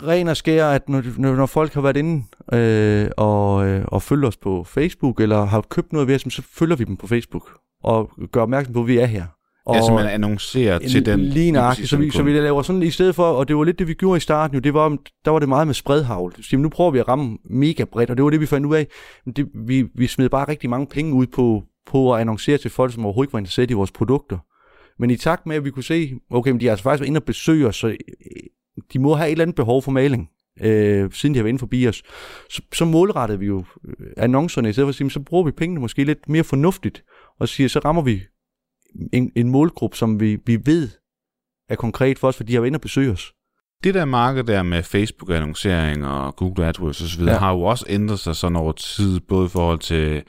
[0.02, 4.02] ren og skær, at når, når, når folk har været inde øh, og, øh, og
[4.02, 7.06] følger os på Facebook, eller har købt noget ved os, så følger vi dem på
[7.06, 7.50] Facebook,
[7.84, 9.24] og gør opmærksom på, at vi er her.
[9.66, 11.20] Og, Ja, så man annoncerer til den.
[11.20, 13.78] Lige nøjagtigt, så vi, så vi laver sådan i stedet for, og det var lidt
[13.78, 16.34] det, vi gjorde i starten jo, det var, der var det meget med spredhavl.
[16.42, 18.74] Så nu prøver vi at ramme mega bredt, og det var det, vi fandt ud
[18.76, 18.86] af.
[19.36, 22.92] Det, vi, vi smed bare rigtig mange penge ud på, på at annoncere til folk,
[22.92, 24.38] som overhovedet ikke var interesseret i vores produkter.
[24.98, 27.18] Men i takt med, at vi kunne se, okay, men de har altså faktisk inde
[27.18, 27.94] og besøge os, så øh,
[28.92, 30.28] de må have et eller andet behov for maling,
[30.60, 32.02] øh, siden de har været inde forbi os.
[32.50, 35.44] Så, så målrettede vi jo øh, annoncerne, i stedet for at sige, "Men så bruger
[35.44, 37.04] vi pengene måske lidt mere fornuftigt,
[37.40, 38.22] og siger, så rammer vi
[39.12, 40.88] en, en målgruppe, som vi, vi ved
[41.68, 43.32] er konkret for os, fordi de har været inde og besøge os.
[43.84, 47.38] Det der marked der med Facebook-annoncering og Google AdWords osv., ja.
[47.38, 50.22] Har jo også ændret sig sådan over tid, både i forhold til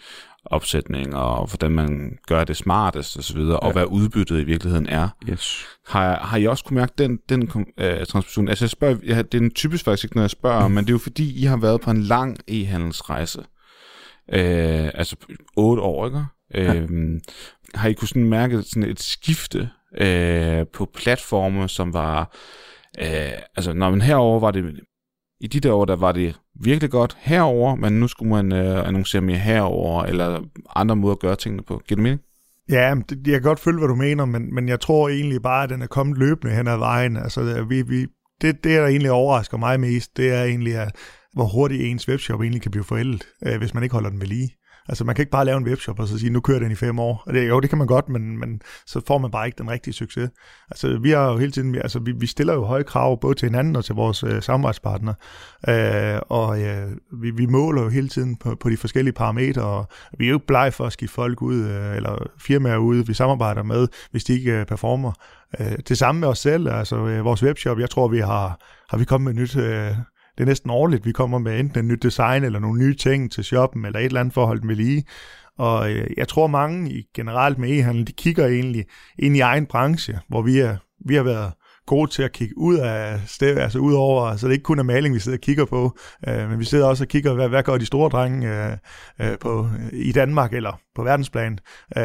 [0.46, 3.54] opsætning og hvordan man gør det smartest osv., ja.
[3.54, 5.10] og hvad udbyttet i virkeligheden er.
[5.30, 5.66] Yes.
[5.88, 8.48] Har, har I også kunne mærke den, den øh, transmission?
[8.48, 10.90] Altså jeg spørger, jeg, det er en typisk faktisk ikke noget, jeg spørger men det
[10.90, 13.40] er jo fordi, I har været på en lang e-handelsrejse.
[14.34, 15.16] Øh, altså
[15.58, 16.26] otte år, ikke?
[16.56, 16.90] Øh,
[17.76, 22.36] har I kunne sådan mærke sådan et skifte øh, på platforme, som var...
[23.00, 24.80] Øh, altså, når man herover var det...
[25.40, 28.88] I de der år, der var det virkelig godt herover, men nu skulle man øh,
[28.88, 30.42] annoncere mere herover eller
[30.76, 31.82] andre måder at gøre tingene på.
[31.88, 32.22] Giver det mening?
[32.70, 35.64] Ja, det, jeg kan godt følge, hvad du mener, men, men jeg tror egentlig bare,
[35.64, 37.18] at den er kommet løbende hen ad vejen.
[37.18, 38.02] Altså, øh, vi, vi,
[38.42, 40.92] det, det, der egentlig overrasker mig mest, det er egentlig, at,
[41.34, 44.28] hvor hurtigt ens webshop egentlig kan blive forældet, øh, hvis man ikke holder den ved
[44.28, 44.56] lige.
[44.90, 46.76] Altså, man kan ikke bare lave en webshop og så sige, nu kører den i
[46.76, 47.24] fem år.
[47.26, 49.70] Og det, jo, det kan man godt, men, men så får man bare ikke den
[49.70, 50.30] rigtige succes.
[50.72, 53.36] Altså, vi har jo hele tiden, vi- altså, vi, vi stiller jo høje krav både
[53.36, 55.16] til hinanden og til vores øh, samarbejdspartnere.
[55.70, 59.88] Øh, og øh, vi, vi måler jo hele tiden på, på de forskellige parametre, og
[60.18, 63.14] vi er jo ikke blege for at skifte folk ud, øh, eller firmaer ud, vi
[63.14, 65.12] samarbejder med, hvis de ikke øh, performer.
[65.60, 68.98] Øh, det samme med os selv, altså øh, vores webshop, jeg tror, vi har, har
[68.98, 69.58] vi kommet med nyt...
[69.58, 69.92] Øh,
[70.38, 73.32] det er næsten årligt, vi kommer med enten en nyt design eller nogle nye ting
[73.32, 75.04] til shoppen, eller et eller andet for at holde ved lige.
[75.58, 78.86] Og øh, jeg tror mange i, generelt med e-handel, de kigger egentlig
[79.20, 81.52] ind i egen branche, hvor vi, er, vi har været
[81.88, 84.80] gode til at kigge ud af sted, altså ud over, så det er ikke kun
[84.80, 87.50] er maling, vi sidder og kigger på, øh, men vi sidder også og kigger, hvad,
[87.50, 88.78] hvad gør de store drenge øh,
[89.22, 91.60] øh, på, i Danmark eller på verdensplan?
[91.98, 92.04] Øh,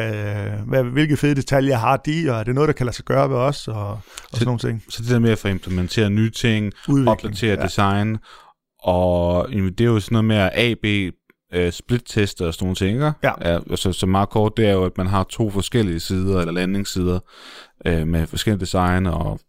[0.67, 3.29] hvad, hvilke fede detaljer har de, og er det noget, der kan lade sig gøre
[3.29, 4.83] ved os, og, og sådan nogle ting?
[4.89, 7.65] Så det der med at få implementeret nye ting, Udvikling, opdatere ja.
[7.65, 8.17] design,
[8.83, 11.13] og det er jo sådan noget med at A-B
[11.53, 13.13] øh, split-teste og sådan nogle ting, ikke?
[13.23, 13.59] Ja.
[13.71, 17.19] altså, så meget kort, det er jo, at man har to forskellige sider, eller landingssider,
[17.85, 19.39] øh, med forskellige design og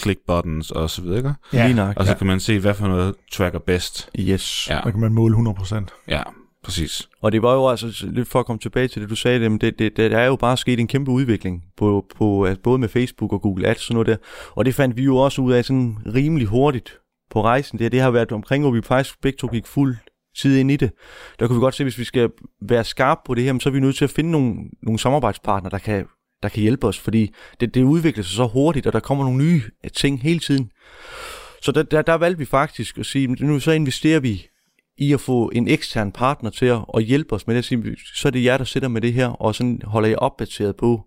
[0.00, 1.32] click buttons og så videre, ikke?
[1.52, 1.66] Ja.
[1.66, 1.96] Lige nok.
[1.96, 2.18] Og så Ja.
[2.18, 4.10] kan man se, hvad for noget tracker bedst.
[4.18, 4.68] Yes.
[4.70, 5.86] Ja, Så kan man måle 100%.
[6.08, 6.22] ja.
[6.64, 7.08] præcis.
[7.22, 9.60] Og det var jo altså, lidt for at komme tilbage til det, du sagde, det,
[9.60, 12.88] det, det, det er jo bare sket en kæmpe udvikling, på, på, altså både med
[12.88, 14.16] Facebook og Google Ads og sådan noget der.
[14.56, 16.98] Og det fandt vi jo også ud af sådan rimelig hurtigt
[17.30, 17.78] på rejsen.
[17.78, 19.96] Det, det har været omkring, hvor vi faktisk begge to gik fuld
[20.38, 20.90] tid ind i det.
[21.38, 22.30] Der kunne vi godt se, hvis vi skal
[22.62, 25.70] være skarpe på det her, så er vi nødt til at finde nogle, nogle samarbejdspartnere,
[25.70, 26.04] der kan,
[26.42, 29.44] der kan hjælpe os, fordi det, det udvikler sig så hurtigt, og der kommer nogle
[29.44, 29.62] nye
[29.96, 30.70] ting hele tiden.
[31.62, 34.46] Så der, der, der valgte vi faktisk at sige, nu så investerer vi
[34.98, 37.64] i at få en ekstern partner til at, at hjælpe os med det.
[37.64, 40.76] Sige, så er det jer, der sidder med det her, og sådan holder jeg opdateret
[40.76, 41.04] på,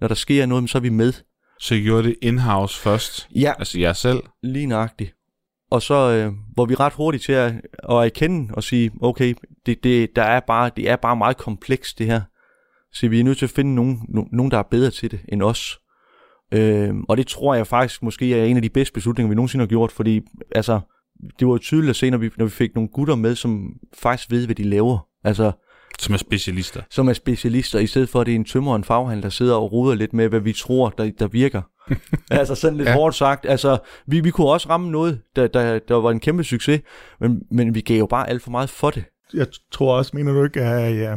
[0.00, 1.12] når der sker noget, så er vi med.
[1.60, 3.28] Så I gjorde det in-house først?
[3.34, 3.52] Ja.
[3.58, 4.22] Altså jer selv?
[4.42, 5.14] Lige nøjagtigt.
[5.70, 7.52] Og så øh, var vi ret hurtigt til at,
[7.90, 9.34] at erkende og sige, okay,
[9.66, 12.20] det, det, der er bare, det er bare meget komplekst det her.
[12.92, 14.00] Så vi er nødt til at finde nogen,
[14.32, 15.78] nogen der er bedre til det end os.
[16.54, 19.62] Øh, og det tror jeg faktisk måske er en af de bedste beslutninger, vi nogensinde
[19.62, 20.20] har gjort, fordi
[20.54, 20.80] altså,
[21.38, 23.72] det var jo tydeligt at se, når vi, når vi fik nogle gutter med, som
[23.94, 25.06] faktisk ved, hvad de laver.
[25.24, 25.52] Altså,
[26.00, 26.82] som er specialister.
[26.90, 29.30] Som er specialister, i stedet for at det er en tømmer og en faghandler, der
[29.30, 31.62] sidder og ruder lidt med, hvad vi tror, der, der virker.
[32.30, 32.94] altså sådan lidt ja.
[32.94, 33.46] hårdt sagt.
[33.46, 36.80] Altså, vi, vi kunne også ramme noget, der, der, der var en kæmpe succes,
[37.20, 40.32] men, men vi gav jo bare alt for meget for det jeg tror også, mener
[40.32, 41.16] du ikke, at, ja,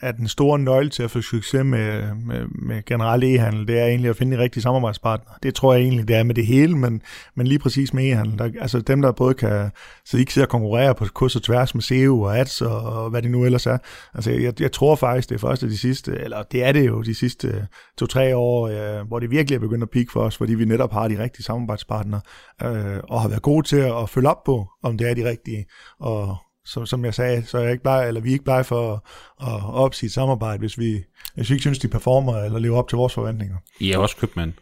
[0.00, 3.86] at den store nøgle til at få succes med, med, med generel e-handel, det er
[3.86, 5.34] egentlig at finde de rigtige samarbejdspartnere.
[5.42, 7.02] Det tror jeg egentlig, det er med det hele, men,
[7.34, 8.38] men lige præcis med e-handel.
[8.38, 9.70] Der, altså dem, der både kan,
[10.04, 13.10] så ikke sidder og konkurrere på kurs og tværs med SEO og ads og, og
[13.10, 13.78] hvad det nu ellers er.
[14.14, 17.02] Altså jeg, jeg tror faktisk, det er først de sidste, eller det er det jo
[17.02, 17.66] de sidste
[17.98, 20.92] to-tre år, ja, hvor det virkelig er begyndt at peak for os, fordi vi netop
[20.92, 22.20] har de rigtige samarbejdspartnere,
[22.62, 25.66] øh, og har været gode til at følge op på, om det er de rigtige,
[26.00, 26.36] og
[26.66, 28.92] som, som jeg sagde, så er jeg ikke bleg, eller vi er ikke blege for
[28.92, 29.00] at,
[29.48, 32.88] at opsige et samarbejde, hvis vi, hvis vi ikke synes, de performer eller lever op
[32.88, 33.56] til vores forventninger.
[33.80, 34.52] I er også købmand.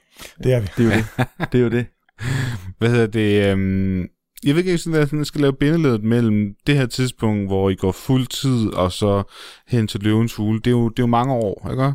[0.44, 0.68] Det er vi.
[0.76, 1.06] Det er jo det.
[1.52, 1.86] det, er jo det.
[2.78, 3.50] Hvad hedder det?
[3.50, 4.08] Øhm,
[4.44, 7.74] jeg ved ikke, sådan, at jeg skal lave bindeledet mellem det her tidspunkt, hvor I
[7.74, 9.22] går fuld tid, og så
[9.68, 10.58] hen til løvens hule.
[10.58, 11.92] Det er jo, det er jo mange år, ikke?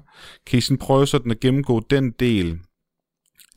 [0.48, 2.60] Kan I sådan prøve sådan at gennemgå den del,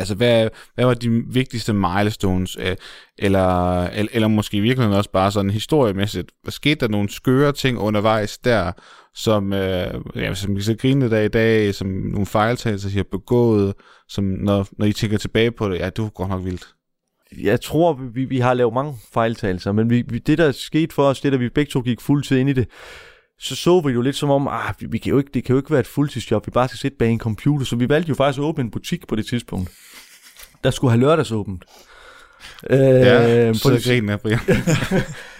[0.00, 2.56] Altså, hvad, hvad var de vigtigste milestones?
[2.60, 2.76] Øh,
[3.18, 6.30] eller, eller, eller måske i virkeligheden også bare sådan historiemæssigt.
[6.42, 8.72] Hvad skete der nogle skøre ting undervejs der,
[9.14, 13.04] som, øh, ja, som vi så grine der i dag, som nogle fejltagelser, I har
[13.10, 13.74] begået,
[14.08, 16.66] som når, når I tænker tilbage på det, ja, det var godt nok vildt.
[17.42, 21.02] Jeg tror, vi, vi har lavet mange fejltagelser, men vi, vi, det, der skete for
[21.02, 22.68] os, det der vi begge to gik fuldtid ind i det,
[23.40, 25.52] så så vi jo lidt som om, ah, vi, vi kan jo ikke, det kan
[25.52, 28.08] jo ikke være et fuldtidsjob, vi bare skal sidde bag en computer, så vi valgte
[28.08, 29.70] jo faktisk at åbne en butik på det tidspunkt
[30.64, 31.64] der skulle have lørdagsåbent.
[32.70, 34.38] Øh, ja, så det griner Brian.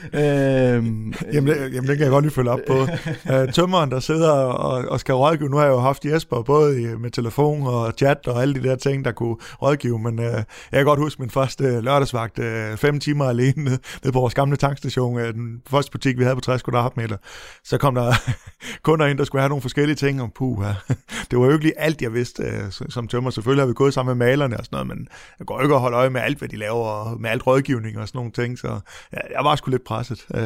[0.04, 2.74] øhm, jamen, jamen, det kan jeg godt lige følge op på.
[2.74, 6.82] Uh, tømmeren, der sidder og, og skal rådgive, nu har jeg jo haft Jesper, både
[6.82, 10.24] i, med telefon og chat og alle de der ting, der kunne rådgive, men uh,
[10.24, 14.34] jeg kan godt huske min første lørdagsvagt, uh, fem timer alene nede, nede på vores
[14.34, 17.16] gamle tankstation, uh, den første butik, vi havde på 60 kvadratmeter.
[17.64, 18.12] Så kom der
[18.82, 20.64] kunder ind, der skulle have nogle forskellige ting, og puh,
[21.30, 23.30] det var jo ikke lige alt, jeg vidste uh, som tømmer.
[23.30, 25.08] Selvfølgelig har vi gået sammen med malerne og sådan noget, men
[25.38, 27.98] jeg går ikke og holde øje med alt, hvad de laver, og med alt rådgivning
[27.98, 28.80] og sådan nogle ting, så
[29.12, 30.26] ja, jeg var sgu lidt presset.
[30.34, 30.42] Øh,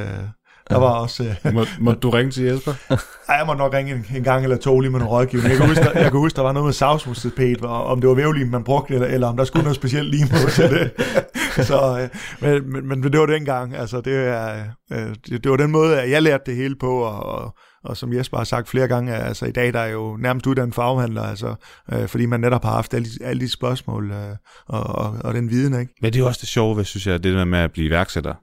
[0.70, 1.24] der var også...
[1.44, 2.72] Øh, må, må du ringe til Jesper?
[3.28, 5.50] ja, jeg må nok ringe en, en gang eller to lige med noget rådgivning.
[5.50, 8.14] Jeg kan huske, der, jeg kan huske, der var noget med savsmustepet, om det var
[8.14, 10.90] vævlim, man brugte, eller, eller om der skulle noget specielt lige på til det.
[11.68, 12.09] så, øh,
[12.40, 13.76] men, men, men, det var dengang.
[13.76, 16.98] Altså, det, er, øh, det, det, var den måde, at jeg lærte det hele på,
[16.98, 17.54] og, og,
[17.85, 20.74] og som Jesper har sagt flere gange, altså i dag der er jo nærmest uddannet
[20.74, 21.54] faghandler, altså,
[21.92, 25.50] øh, fordi man netop har haft alle, alle de spørgsmål øh, og, og, og den
[25.50, 25.80] viden.
[25.80, 25.92] Ikke?
[26.00, 27.87] Men det er jo også det sjove, hvad synes jeg, det der med at blive
[27.87, 28.35] iværksætter.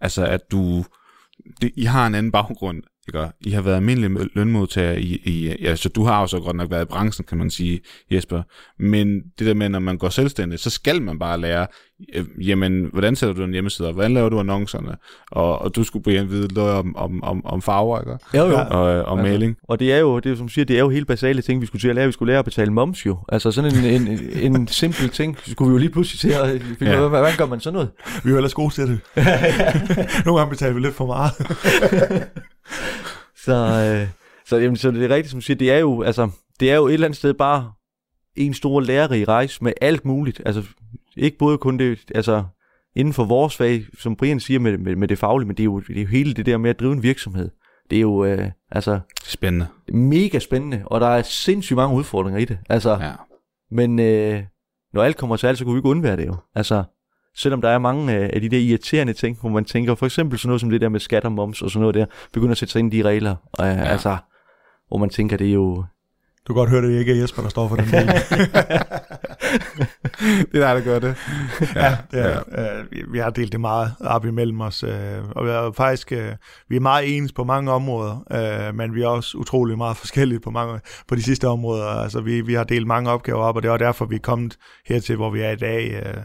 [0.00, 0.84] Altså at du,
[1.60, 2.82] det, I har en anden baggrund,
[3.14, 3.28] ikke?
[3.40, 6.70] I har været almindelige lønmodtager i, i, ja, så du har jo så godt nok
[6.70, 8.42] været i branchen, kan man sige, Jesper.
[8.78, 11.66] Men det der med, når man går selvstændig, så skal man bare lære,
[12.14, 14.96] øh, jamen, hvordan sætter du en hjemmeside, og hvordan laver du annoncerne,
[15.30, 18.12] og, og du skulle blive vide noget om, om, om, om farver, ikke?
[18.34, 18.56] Jo, jo.
[18.70, 19.56] Og, øh, og altså, maling.
[19.68, 21.66] Og det er jo, det er, som siger, det er jo helt basale ting, vi
[21.66, 22.06] skulle til at lære.
[22.06, 23.18] Vi skulle lære at betale moms jo.
[23.28, 26.62] Altså sådan en, en, en, en simpel ting, skulle vi jo lige pludselig til at
[26.80, 27.08] ja.
[27.08, 27.90] hvordan gør man sådan noget?
[28.24, 29.00] Vi er jo ellers gode til det.
[30.26, 31.32] Nogle gange betaler vi lidt for meget.
[33.44, 34.08] så, øh,
[34.46, 36.30] så, jamen, så det er rigtigt, som du siger, det er jo, altså,
[36.60, 37.72] det er jo et eller andet sted bare
[38.36, 40.42] en stor lærerig rejse med alt muligt.
[40.46, 40.62] Altså,
[41.16, 42.44] ikke både kun det, altså,
[42.96, 45.64] inden for vores fag, som Brian siger med, med, med det faglige, men det er,
[45.64, 47.50] jo, det er jo hele det der med at drive en virksomhed.
[47.90, 49.00] Det er jo, øh, altså...
[49.24, 49.66] Spændende.
[49.92, 52.58] Mega spændende, og der er sindssygt mange udfordringer i det.
[52.68, 53.12] Altså, ja.
[53.70, 54.44] Men øh,
[54.92, 56.36] når alt kommer til alt, så kunne vi ikke undvære det jo.
[56.54, 56.84] Altså,
[57.36, 60.38] selvom der er mange øh, af de der irriterende ting, hvor man tænker, for eksempel
[60.38, 62.58] sådan noget som det der med skat og moms og sådan noget der, begynder at
[62.58, 63.82] sætte sig ind i de regler, og, øh, ja.
[63.82, 64.16] altså,
[64.88, 65.84] hvor man tænker, det er jo...
[66.48, 68.06] Du kan godt høre, det ikke er Jesper, der står for den del.
[70.52, 71.16] det er dig, der gør det.
[71.74, 72.78] Ja, det er, ja.
[72.78, 76.32] Øh, vi har delt det meget op imellem os, øh, og vi er faktisk øh,
[76.68, 78.24] vi er meget ens på mange områder,
[78.68, 81.86] øh, men vi er også utrolig meget forskellige på mange på de sidste områder.
[81.86, 84.56] Altså vi, vi har delt mange opgaver op, og det er derfor, vi er kommet
[84.86, 86.02] hertil, hvor vi er i dag.
[86.06, 86.22] Øh,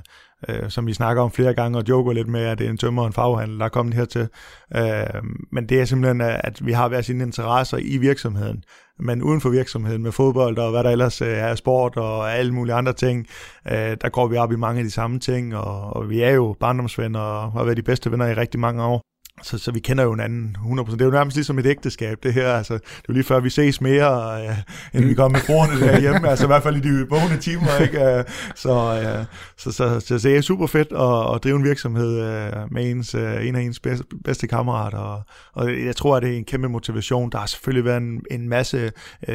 [0.49, 2.77] øh, som vi snakker om flere gange, og joker lidt med, at det er en
[2.77, 4.27] tømmer og en faghandel, der er kommet hertil.
[4.75, 8.63] Øh, men det er simpelthen, at vi har hver sine interesser i virksomheden,
[8.99, 12.53] men uden for virksomheden med fodbold og hvad der ellers øh, er sport og alle
[12.53, 13.27] mulige andre ting,
[13.67, 16.31] øh, der går vi op i mange af de samme ting, og, og vi er
[16.31, 19.01] jo barndomsvenner og har været de bedste venner i rigtig mange år.
[19.43, 20.91] Så, så vi kender jo hinanden 100%.
[20.91, 22.53] Det er jo nærmest ligesom et ægteskab, det her.
[22.53, 24.55] Altså, det er jo lige før, vi ses mere, uh,
[24.93, 26.29] end vi kommer med brugerne derhjemme.
[26.29, 27.77] altså i hvert fald i de vågne timer.
[27.81, 28.17] Ikke?
[28.17, 28.23] Uh,
[28.55, 29.25] så, uh,
[29.57, 32.91] så, så, så, så, det er super fedt at, at drive en virksomhed uh, med
[32.91, 34.97] ens, uh, en af ens bedste, bedste kammerater.
[34.97, 37.29] Og, og jeg tror, at det er en kæmpe motivation.
[37.31, 38.91] Der har selvfølgelig været en, en masse
[39.27, 39.33] uh,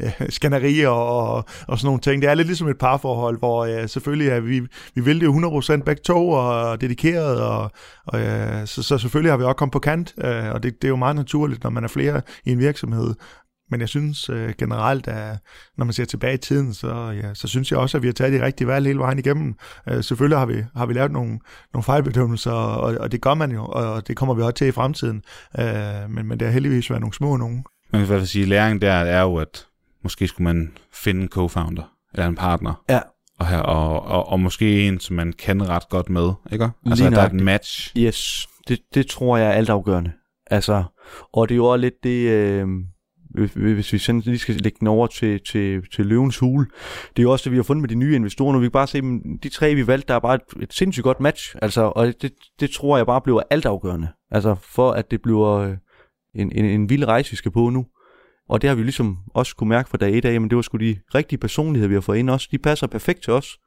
[0.28, 2.22] skænderier og, og sådan nogle ting.
[2.22, 4.60] Det er lidt ligesom et parforhold, hvor uh, selvfølgelig er vi,
[4.94, 7.40] vi vil det jo 100% begge to og dedikeret.
[7.40, 7.72] Og,
[8.06, 10.88] og uh, så, så selvfølgelig har vi også kommet på kant, øh, og det, det
[10.88, 13.14] er jo meget naturligt, når man er flere i en virksomhed.
[13.70, 15.38] Men jeg synes øh, generelt, at
[15.76, 18.12] når man ser tilbage i tiden, så, ja, så synes jeg også, at vi har
[18.12, 19.54] taget de rigtige valg hele vejen igennem.
[19.88, 21.38] Øh, selvfølgelig har vi, har vi lavet nogle,
[21.72, 24.72] nogle fejlbedømmelser, og, og det gør man jo, og det kommer vi også til i
[24.72, 25.22] fremtiden.
[25.58, 27.64] Øh, men, men det har heldigvis været nogle små nogen.
[27.92, 29.66] Man kan sige, at læringen der er jo, at
[30.02, 32.82] måske skulle man finde en co-founder, eller en partner.
[32.88, 33.00] Ja.
[33.38, 36.70] Og, her, og, og, og måske en, som man kan ret godt med, ikke?
[36.86, 37.92] Altså, der er et match.
[37.98, 40.12] Yes, det, det tror jeg er altafgørende.
[40.46, 40.84] Altså,
[41.32, 42.68] og det er jo også lidt det, øh,
[43.54, 46.66] hvis vi sådan lige skal lægge den over til, til, til løvens hule,
[47.16, 48.52] det er jo også det, vi har fundet med de nye investorer.
[48.52, 49.02] Nu vi kan bare se,
[49.42, 51.54] de tre, vi valgte, der er bare et, et sindssygt godt match.
[51.62, 54.08] Altså, og det, det tror jeg bare bliver altafgørende.
[54.30, 55.76] Altså, for at det bliver øh,
[56.34, 57.86] en, en, en vild rejse, vi skal på nu.
[58.48, 60.62] Og det har vi ligesom også kunne mærke fra dag et af, men det var
[60.62, 62.48] sgu de rigtige personligheder, vi har fået ind også.
[62.50, 63.58] De passer perfekt til os.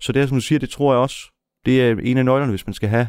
[0.00, 1.16] Så det er, som du siger, det tror jeg også,
[1.66, 3.08] det er en af nøglerne, hvis man skal have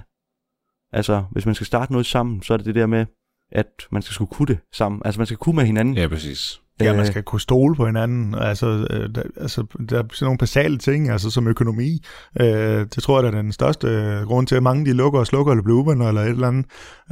[0.93, 3.05] Altså, hvis man skal starte noget sammen, så er det det der med,
[3.51, 5.01] at man skal skulle kunne det sammen.
[5.05, 5.97] Altså, man skal kunne med hinanden.
[5.97, 6.61] Ja, præcis.
[6.81, 8.35] Ja, man skal kunne stole på hinanden.
[8.35, 11.99] Altså, øh, der, altså, der er sådan nogle basale ting, altså som økonomi.
[12.39, 12.47] Øh,
[12.95, 13.87] det tror jeg, der er den største
[14.25, 16.65] grund til, at mange de lukker og slukker eller bliver uvenner eller et eller andet.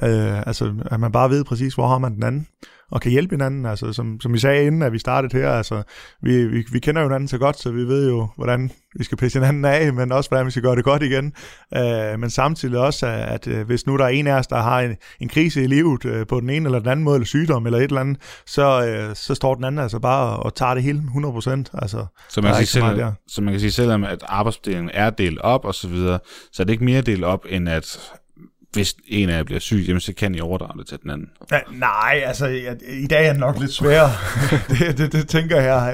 [0.03, 2.47] Øh, altså, at man bare ved præcis, hvor har man den anden
[2.91, 3.65] og kan hjælpe hinanden.
[3.65, 5.83] Altså, som, som vi sagde inden, at vi startede her, altså,
[6.21, 9.17] vi, vi, vi kender jo hinanden så godt, så vi ved jo, hvordan vi skal
[9.17, 11.33] pisse hinanden af, men også, hvordan vi skal gøre det godt igen.
[11.75, 14.81] Uh, men samtidig også, at uh, hvis nu der er en af os, der har
[14.81, 17.65] en, en krise i livet uh, på den ene eller den anden måde, eller sygdom
[17.65, 20.83] eller et eller andet, så, uh, så står den anden altså bare og tager det
[20.83, 21.49] hele 100%.
[21.73, 25.39] Altså, så, man kan sige selv, så man kan sige, selvom at arbejdsdelingen er delt
[25.39, 26.19] op og så videre,
[26.51, 27.99] så er det ikke mere delt op, end at
[28.73, 31.29] hvis en af jer bliver syg, jamen, så kan I overdrage det til den anden.
[31.51, 34.11] Ja, nej, altså jeg, i dag er det nok lidt sværere.
[34.69, 35.93] det, det, det, tænker jeg.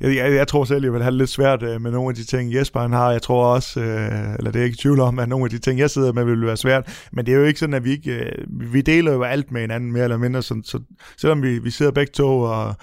[0.00, 0.32] Jeg, jeg.
[0.32, 2.54] Jeg tror selv, jeg vil have det lidt svært øh, med nogle af de ting,
[2.54, 3.10] Jesper han har.
[3.10, 5.58] Jeg tror også, øh, eller det er ikke i tvivl om, at nogle af de
[5.58, 7.06] ting, jeg sidder med, vil være svært.
[7.12, 8.10] Men det er jo ikke sådan, at vi ikke...
[8.10, 8.32] Øh,
[8.72, 10.42] vi deler jo alt med hinanden, mere eller mindre.
[10.42, 10.78] Så, så
[11.16, 12.74] selvom vi, vi sidder begge to og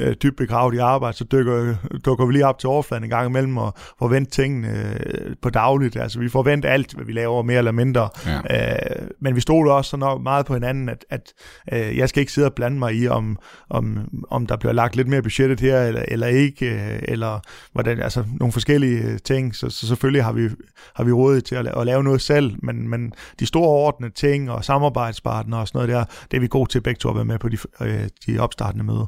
[0.00, 3.28] er dybt begravet i arbejde, så dykker, dukker vi lige op til overfladen en gang
[3.28, 4.98] imellem og forventer tingene
[5.42, 5.96] på dagligt.
[5.96, 8.08] Altså vi forventer alt, hvad vi laver, mere eller mindre.
[8.26, 8.40] Ja.
[8.62, 11.32] Øh, men vi stod også så meget på hinanden, at, at
[11.72, 13.38] øh, jeg skal ikke sidde og blande mig i, om,
[13.70, 17.40] om, om der bliver lagt lidt mere budgettet her, eller, eller ikke, øh, eller
[17.72, 19.54] hvordan, altså nogle forskellige øh, ting.
[19.54, 20.48] Så, så selvfølgelig har vi,
[20.96, 24.50] har vi råd til at, at lave noget selv, men, men de store ordnede ting
[24.50, 27.24] og samarbejdspartnere og sådan noget der, det er vi gode til begge to at være
[27.24, 29.06] med på de, øh, de opstartende møder.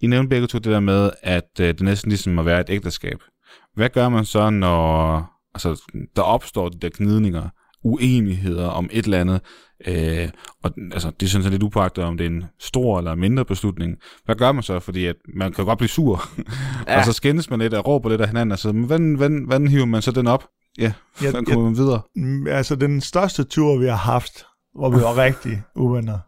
[0.00, 2.70] I nævnte begge to det der med, at øh, det næsten ligesom må være et
[2.70, 3.18] ægteskab.
[3.74, 7.48] Hvad gør man så, når altså, der opstår de der knidninger?
[7.84, 9.40] Uenigheder om et eller andet.
[9.86, 10.28] Øh,
[10.64, 13.96] og altså, det synes jeg lidt upagtet, om det er en stor eller mindre beslutning.
[14.24, 14.80] Hvad gør man så?
[14.80, 16.22] Fordi at man kan godt blive sur,
[16.88, 16.98] ja.
[16.98, 18.52] og så skændes man lidt og råber lidt af hinanden.
[18.52, 20.44] Altså, hvordan, hvordan, hvordan hiver man så den op?
[20.78, 22.00] Ja, hvordan kommer man videre?
[22.16, 26.18] Mm, altså, den største tur, vi har haft, hvor vi var rigtig uvenner,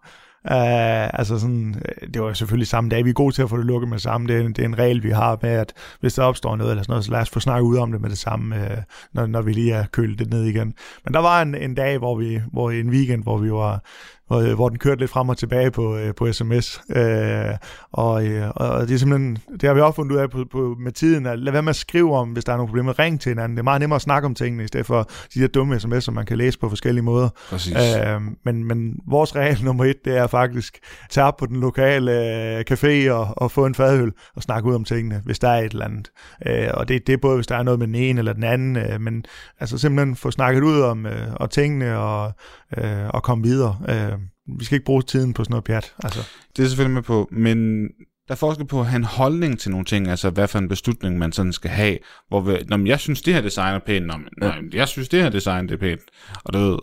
[0.45, 3.05] Uh, altså sådan, øh, det var selvfølgelig samme dag.
[3.05, 4.29] Vi er gode til at få det lukket med samme.
[4.29, 6.83] Det er, det er en regel, vi har med, at hvis der opstår noget eller
[6.83, 9.27] sådan noget, så lad os få snakket ud om det med det samme, uh, når,
[9.27, 10.75] når vi lige er kølet det ned igen.
[11.05, 13.85] Men der var en, en dag, hvor vi, hvor en weekend, hvor vi var
[14.33, 16.81] hvor, hvor den kørte lidt frem og tilbage på, øh, på sms.
[16.97, 17.55] Øh,
[17.93, 20.77] og, øh, og det er simpelthen, det har vi også fundet ud af på, på,
[20.81, 22.99] med tiden, at lad være med at skrive om, hvis der er nogle problemer.
[22.99, 23.57] Ring til hinanden.
[23.57, 26.11] Det er meget nemmere at snakke om tingene, i stedet for de der dumme sms'er,
[26.11, 27.29] man kan læse på forskellige måder.
[27.51, 27.77] Præcis.
[27.77, 30.79] Øh, men, men vores regel nummer et, det er faktisk
[31.11, 32.13] tage op på den lokale
[32.59, 35.61] øh, café og, og få en fadøl og snakke ud om tingene, hvis der er
[35.61, 36.11] et eller andet.
[36.47, 38.45] Øh, og det, det er både, hvis der er noget med den ene eller den
[38.45, 39.25] anden, øh, men
[39.61, 42.33] altså simpelthen få snakket ud om øh, og tingene og,
[42.77, 43.79] øh, og komme videre.
[43.89, 44.19] Øh,
[44.59, 45.95] vi skal ikke bruge tiden på sådan noget pjat.
[46.05, 46.21] Altså.
[46.57, 47.83] Det er selvfølgelig med på, men
[48.29, 50.69] der er forskel på at have en holdning til nogle ting, altså hvad for en
[50.69, 51.99] beslutning man sådan skal have,
[52.29, 54.53] hvor vi, når jeg synes, det her design er pænt, når, ja.
[54.73, 56.01] jeg synes, det her design det er pænt,
[56.45, 56.79] og du ved,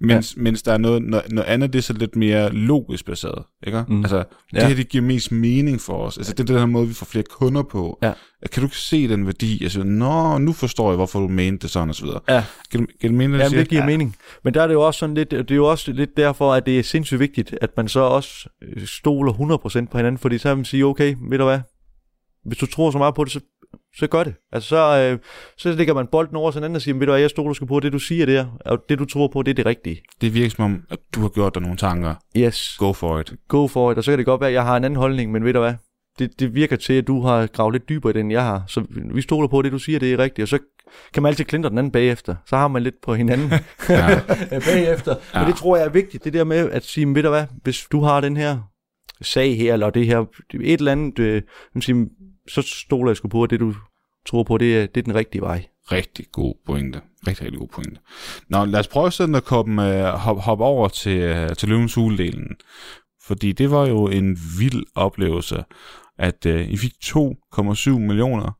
[0.00, 0.42] mens, ja.
[0.42, 3.84] mens der er noget, noget, noget andet, det er så lidt mere logisk baseret, ikke?
[3.88, 4.00] Mm.
[4.00, 4.68] Altså, det ja.
[4.68, 6.18] her, det giver mest mening for os.
[6.18, 7.98] Altså, det er den her måde, vi får flere kunder på.
[8.02, 8.12] Ja.
[8.52, 9.62] Kan du ikke se den værdi?
[9.62, 12.20] Altså, nå, nu forstår jeg, hvorfor du mente det sådan, og så videre.
[12.28, 12.44] Ja.
[12.70, 13.86] Kan, kan du mene, det, det giver ja.
[13.86, 14.16] mening.
[14.44, 16.66] Men der er det jo også sådan lidt, det er jo også lidt derfor, at
[16.66, 20.48] det er sindssygt vigtigt, at man så også øh, stoler 100% på hinanden, fordi så
[20.48, 21.60] vil man sige, okay, ved du hvad,
[22.44, 23.40] hvis du tror så meget på det, så
[23.96, 24.34] så gør det.
[24.52, 25.18] Altså, så, øh,
[25.56, 27.66] så lægger man bolden over til anden og siger, ved du hvad, jeg stoler skal
[27.66, 30.02] på det, du siger der, og det, du tror på, det er det rigtige.
[30.20, 32.14] Det virker som om, at du har gjort dig nogle tanker.
[32.36, 32.76] Yes.
[32.78, 33.32] Go for it.
[33.48, 35.32] Go for it, og så kan det godt være, at jeg har en anden holdning,
[35.32, 35.74] men ved du hvad,
[36.18, 38.64] det, det virker til, at du har gravet lidt dybere i den, jeg har.
[38.66, 38.84] Så
[39.14, 40.58] vi stoler på, at det, du siger, det er rigtigt, og så
[41.14, 42.34] kan man altid klintre den anden bagefter.
[42.46, 43.50] Så har man lidt på hinanden
[43.88, 44.20] ja.
[44.50, 45.14] bagefter.
[45.34, 45.40] Ja.
[45.40, 47.86] Men det tror jeg er vigtigt, det der med at sige, ved du hvad, hvis
[47.92, 48.58] du har den her
[49.22, 50.24] sag her, eller det her,
[50.60, 51.42] et eller andet, øh,
[51.80, 52.06] sige,
[52.50, 53.74] så stoler jeg sgu på, at det du
[54.26, 55.66] tror på, det, det er den rigtige vej.
[55.92, 57.00] Rigtig god pointe.
[57.26, 58.00] Rigtig, rigtig god pointe.
[58.48, 61.94] Nå, lad os prøve sådan at komme, uh, hop, hop over til, uh, til løvens
[61.94, 62.56] huledelen.
[63.22, 65.64] Fordi det var jo en vild oplevelse,
[66.18, 68.56] at uh, I fik 2,7 millioner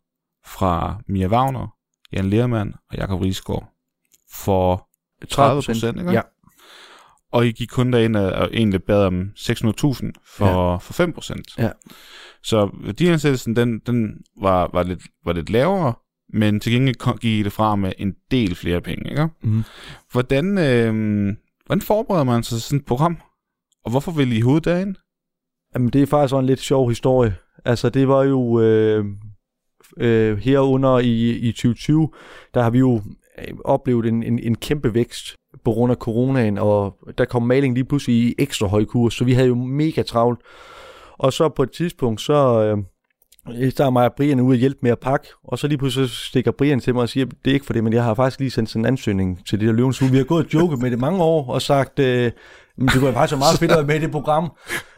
[0.47, 1.75] fra Mia Wagner,
[2.13, 3.73] Jan Lermand og Jakob Riesgaard
[4.33, 4.89] for
[5.31, 6.13] 30 procent, ikke?
[6.13, 6.21] Ja.
[7.33, 10.77] Og I gik kun derind og egentlig bad om 600.000 for, ja.
[10.77, 11.59] for 5 procent.
[11.59, 11.71] Ja.
[12.43, 15.95] Så værdiansættelsen, den, den var, var, lidt, var lidt lavere,
[16.33, 19.11] men til gengæld gik det fra med en del flere penge.
[19.11, 19.29] Ikke?
[19.43, 19.63] Mm.
[20.13, 20.93] Hvordan, øh,
[21.67, 23.19] hvordan forbereder man sig sådan et program?
[23.85, 24.97] Og hvorfor vil I hoveddagen?
[25.75, 27.35] Jamen, det er faktisk en lidt sjov historie.
[27.65, 29.05] Altså, det var jo øh,
[29.97, 32.11] øh, herunder i, i 2020,
[32.55, 33.03] der har vi jo
[33.39, 37.75] øh, oplevet en, en, en kæmpe vækst på grund af coronaen, og der kom maling
[37.75, 40.41] lige pludselig i ekstra høj kurs, så vi havde jo mega travlt.
[41.21, 44.79] Og så på et tidspunkt, så øh, der er mig og Brian ude og hjælpe
[44.83, 47.55] med at pakke, og så lige pludselig stikker Brian til mig og siger, det er
[47.55, 49.75] ikke for det, men jeg har faktisk lige sendt sådan en ansøgning til det der
[49.75, 52.33] løvens Vi har gået og joket med det mange år, og sagt, øh,
[52.81, 54.53] men det kunne faktisk være meget fedt at være med i det program.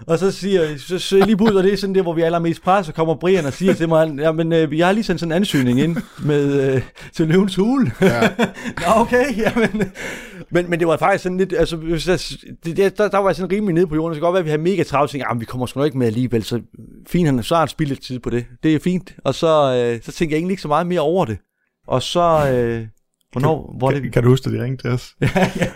[0.07, 2.26] Og så siger så, så lige pludselig, og det er sådan det, hvor vi er
[2.26, 5.05] allermest pres, så kommer Brian og siger til mig, ja, men øh, jeg har lige
[5.05, 7.93] sendt sådan en ansøgning ind med, øh, til løvens hule.
[8.01, 8.20] Ja.
[8.83, 9.93] Nå, okay, jamen,
[10.51, 11.76] men, men det var faktisk sådan lidt, altså,
[12.64, 14.41] det, det, der, der var jeg sådan rimelig nede på jorden, så kan godt være,
[14.41, 16.61] at vi har mega travlt, og tænkte, vi kommer sgu nok ikke med alligevel, så
[17.09, 18.47] fint, han så har han spildt tid på det.
[18.62, 19.14] Det er fint.
[19.24, 21.39] Og så, øh, så tænkte jeg egentlig ikke så meget mere over det.
[21.87, 22.87] Og så, øh,
[23.33, 24.12] hvornår, kan, hvor kan, det...
[24.12, 25.14] Kan du huske, at de ringte til os?
[25.37, 25.68] ja, ja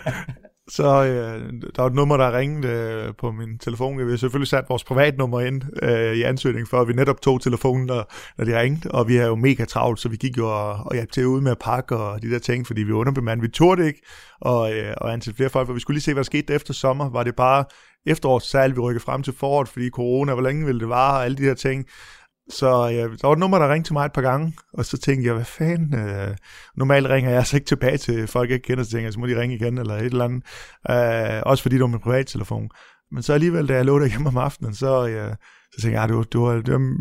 [0.69, 3.97] så øh, der var et nummer, der ringede øh, på min telefon.
[4.05, 7.85] Vi har selvfølgelig sat vores privatnummer ind øh, i ansøgningen, for vi netop tog telefonen,
[7.85, 10.69] når, når de ringte, og vi er jo mega travlt, så vi gik jo og,
[10.71, 13.43] og hjalp til ude med at pakke og de der ting, fordi vi var underbemandet.
[13.43, 14.01] Vi turde ikke
[14.41, 16.73] og, øh, og ansætte flere folk, for vi skulle lige se, hvad der skete efter
[16.73, 17.09] sommer.
[17.09, 17.65] Var det bare
[18.05, 21.37] efterårssalg, vi rykkede frem til foråret, fordi corona, hvor længe ville det vare, og alle
[21.37, 21.85] de her ting.
[22.49, 24.97] Så ja, der var et nummer, der ringte til mig et par gange, og så
[24.97, 26.35] tænkte jeg, hvad fanden, øh,
[26.75, 29.19] normalt ringer jeg altså ikke tilbage til folk, jeg ikke kender, så tænker jeg, så
[29.19, 30.43] må de ringe igen, eller et eller andet,
[30.89, 32.69] øh, også fordi det var min privattelefon.
[33.11, 35.29] Men så alligevel, da jeg lå der hjemme om aftenen, så, ja,
[35.71, 36.95] så tænkte jeg, ah, det var, det var, det var,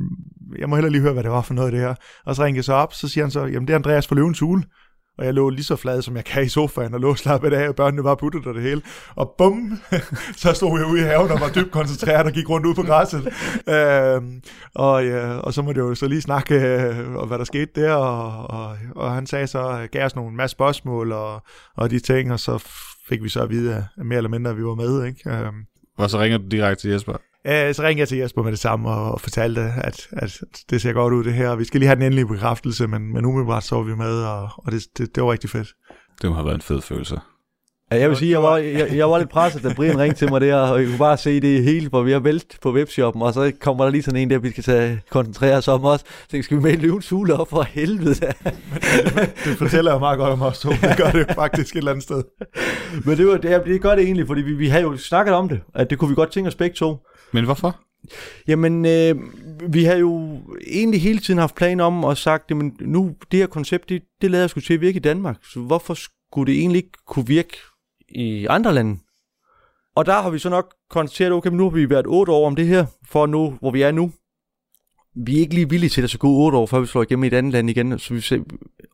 [0.58, 1.94] jeg må heller lige høre, hvad det var for noget af det her.
[2.26, 4.14] Og så ringede jeg så op, så siger han så, jamen det er Andreas fra
[4.14, 4.62] Løvens Hule
[5.18, 7.68] og jeg lå lige så flad, som jeg kan i sofaen, og lå slappet af,
[7.68, 8.82] og børnene var puttet og det hele.
[9.14, 9.78] Og bum,
[10.42, 12.82] så stod jeg ude i haven og var dybt koncentreret og gik rundt ud på
[12.82, 13.26] græsset.
[13.68, 14.22] Øhm, øh,
[14.74, 17.70] og, ja, og så måtte jeg jo så lige snakke, øh, og hvad der skete
[17.74, 21.42] der, og, og, og han sagde så, øh, gav os nogle masse spørgsmål og,
[21.76, 22.64] og de ting, og så
[23.08, 25.04] fik vi så at vide, at mere eller mindre, at vi var med.
[25.04, 25.30] Ikke?
[25.30, 25.52] Øh,
[25.98, 27.16] og så ringer du direkte til Jesper?
[27.48, 30.40] Øh, så ringede jeg til Jesper med det samme og, og fortalte, at, at
[30.70, 31.56] det ser godt ud det her.
[31.56, 34.72] Vi skal lige have den endelige bekræftelse, men, men umiddelbart så vi med, og, og
[34.72, 35.68] det, det, det var rigtig fedt.
[36.22, 37.20] Det må have været en fed følelse.
[37.92, 40.30] Ja, jeg vil sige, jeg var, jeg, jeg var lidt presset, da Brian ringte til
[40.30, 43.22] mig der, og jeg kunne bare se det hele, hvor vi har vælt på webshoppen,
[43.22, 46.04] og så kommer der lige sådan en der, vi skal tage, koncentrere os om også.
[46.08, 48.34] Så tænkte, skal vi med en løvens hule op for helvede?
[48.44, 48.52] Men
[49.14, 50.70] det, det, fortæller jeg meget godt om os to.
[50.70, 52.22] Det gør det faktisk et eller andet sted.
[53.04, 55.48] Men det, var, det, det gør det egentlig, fordi vi, vi havde jo snakket om
[55.48, 56.96] det, at det kunne vi godt tænke os begge to.
[57.32, 57.80] Men hvorfor?
[58.48, 59.16] Jamen, øh,
[59.72, 63.46] vi har jo egentlig hele tiden haft planer om og sagt, at nu det her
[63.46, 65.36] koncept, det, det lader skulle til at virke i Danmark.
[65.44, 67.56] Så hvorfor skulle det egentlig ikke kunne virke
[68.08, 68.98] i andre lande?
[69.94, 72.46] Og der har vi så nok konstateret, okay, men nu har vi været otte år
[72.46, 74.12] om det her, for nu, hvor vi er nu.
[75.14, 77.24] Vi er ikke lige villige til at så gå otte år, før vi slår igennem
[77.24, 77.98] i et andet land igen.
[77.98, 78.38] Så vi ser,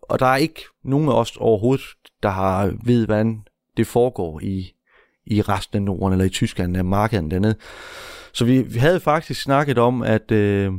[0.03, 1.85] og der er ikke nogen af os overhovedet,
[2.23, 3.43] der har ved, hvordan
[3.77, 4.73] det foregår i,
[5.27, 7.55] i resten af Norden, eller i Tyskland, af markedet dernede.
[8.35, 10.73] Så vi, vi havde faktisk snakket om, at øh,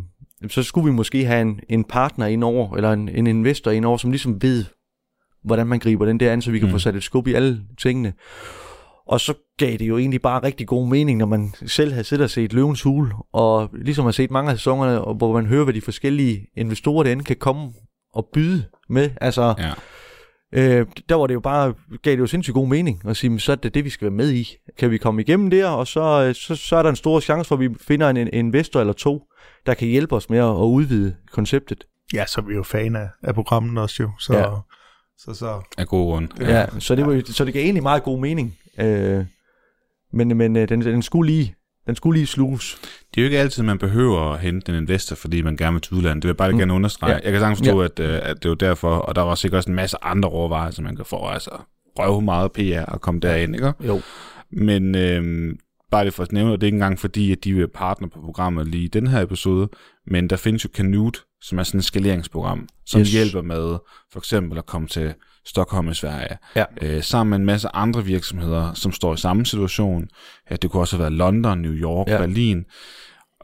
[0.50, 3.86] så skulle vi måske have en, en partner ind over, eller en, en investor ind
[3.86, 4.66] over, som ligesom ved,
[5.44, 6.72] hvordan man griber den der an, så vi kan mm.
[6.72, 8.14] få sat et skub i alle tingene.
[9.08, 12.24] Og så gav det jo egentlig bare rigtig god mening, når man selv havde siddet
[12.24, 15.74] og set Løvens Hule, og ligesom har set mange af sæsonerne, hvor man hører, hvad
[15.74, 17.74] de forskellige investorer derinde kan komme
[18.14, 19.10] og byde med.
[19.22, 19.72] Altså, Ja.
[20.54, 21.74] Øh, der var det jo bare,
[22.04, 24.06] gav det jo sindssygt god mening at sige, "Men så er det det, vi skal
[24.06, 24.48] være med i.
[24.80, 27.48] Kan vi komme igennem der, og så, øh, så, så er der en stor chance
[27.48, 29.24] for, at vi finder en, en investor eller to,
[29.66, 31.86] der kan hjælpe os med at, at udvide konceptet.
[32.14, 34.12] Ja, så er vi jo fan af, af programmet også jo.
[34.20, 34.40] Så, Ja.
[34.40, 34.56] ja.
[35.18, 36.30] så, så Af god grund.
[36.42, 38.58] Ja, så, det var, jo- så det gav egentlig meget god mening.
[38.80, 39.26] Øh,
[40.14, 41.56] men men øh, den, den, skulle lige,
[41.88, 42.78] den skulle lige sluges.
[42.82, 45.82] Det er jo ikke altid, man behøver at hente en investor, fordi man gerne vil
[45.82, 46.24] til udlandet.
[46.24, 46.58] Det vil jeg bare Mm.
[46.58, 47.14] gerne understrege.
[47.14, 47.20] Ja.
[47.24, 49.70] Jeg kan sagtens forstå, at, øh, at det er derfor, og der var sikkert også
[49.70, 51.28] en masse andre overvejelser, man kan få.
[51.28, 51.50] Altså,
[52.00, 53.74] røve meget PR og komme derind, ikke?
[53.88, 54.02] Jo.
[54.52, 55.56] Men øh,
[55.92, 58.08] bare det for at nævne, og det er ikke engang fordi, at de er partner
[58.08, 59.70] på programmet lige i den her episode,
[60.08, 63.12] men der findes jo Canute, som er sådan et skaleringsprogram, som yes.
[63.12, 63.78] hjælper med
[64.12, 65.14] for eksempel at komme til
[65.46, 66.66] Stockholm i Sverige, Ja.
[66.82, 70.08] øh, sammen med en masse andre virksomheder, som står i samme situation.
[70.52, 72.18] Ja, det kunne også have været London, New York, Ja.
[72.18, 72.66] Berlin,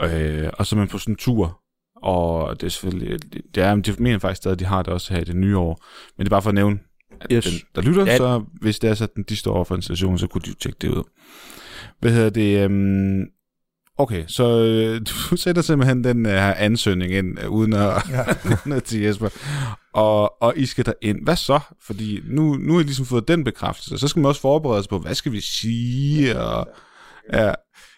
[0.01, 1.59] øh, og så er man på sådan en tur,
[2.03, 3.19] og det er selvfølgelig,
[3.55, 5.57] det er, de mener faktisk stadig, at de har det også her i det nye
[5.57, 5.85] år,
[6.17, 6.79] men det er bare for at nævne,
[7.21, 7.45] at Yes.
[7.45, 8.17] den, der lytter, Ja.
[8.17, 10.77] så hvis det er sådan, de står over for en situation, så kunne de tjekke
[10.81, 11.03] det ud.
[11.99, 12.65] Hvad hedder det?
[12.65, 13.25] Um,
[13.97, 18.23] okay, så øh, du sætter simpelthen den øh, her ansøgning ind, øh, uden at, ja.
[18.49, 19.29] uden at til Jesper,
[19.99, 21.23] og, og I skal ind.
[21.23, 21.59] Hvad så?
[21.81, 24.89] Fordi nu, nu har I ligesom fået den bekræftelse, så skal man også forberede sig
[24.89, 26.39] på, hvad skal vi sige?
[26.39, 26.67] Og,
[27.33, 27.53] ja,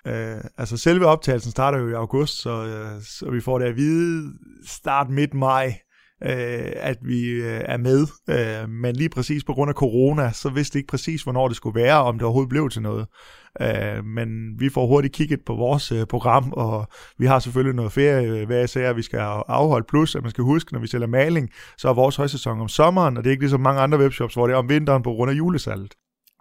[0.07, 3.75] Øh, altså selve optagelsen starter jo i august, så, øh, så vi får det at
[3.75, 4.33] vide
[4.65, 5.79] start midt maj,
[6.23, 8.07] øh, at vi øh, er med.
[8.29, 11.81] Øh, men lige præcis på grund af corona, så vidste ikke præcis, hvornår det skulle
[11.81, 13.07] være, om det overhovedet blev til noget.
[13.61, 17.91] Øh, men vi får hurtigt kigget på vores øh, program, og vi har selvfølgelig noget
[17.91, 19.85] ferie, øh, hvad jeg siger, vi skal afholde.
[19.89, 23.17] Plus, at man skal huske, når vi sælger maling, så er vores højsæson om sommeren,
[23.17, 25.31] og det er ikke ligesom mange andre webshops, hvor det er om vinteren på grund
[25.31, 25.93] af julesalget.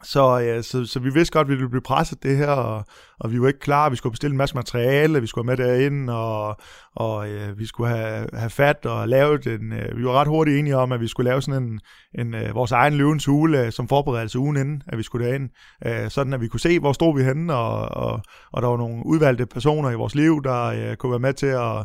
[0.05, 2.84] Så, ja, så, så vi vidste godt, at vi ville blive presset det her, og,
[3.20, 3.90] og vi var ikke klar.
[3.90, 6.57] Vi skulle bestille en masse materiale, vi skulle have med derinde, og,
[6.96, 9.72] og øh, vi skulle have, have fat og lavet en...
[9.72, 11.80] Øh, vi var ret hurtigt enige om, at vi skulle lave sådan en,
[12.18, 15.51] en øh, vores egen løvens hule øh, som forberedelse ugen inden, at vi skulle derind.
[15.86, 18.22] Øh, sådan at vi kunne se, hvor stod vi henne, og, og,
[18.53, 21.46] og der var nogle udvalgte personer i vores liv, der øh, kunne være med til
[21.46, 21.76] at,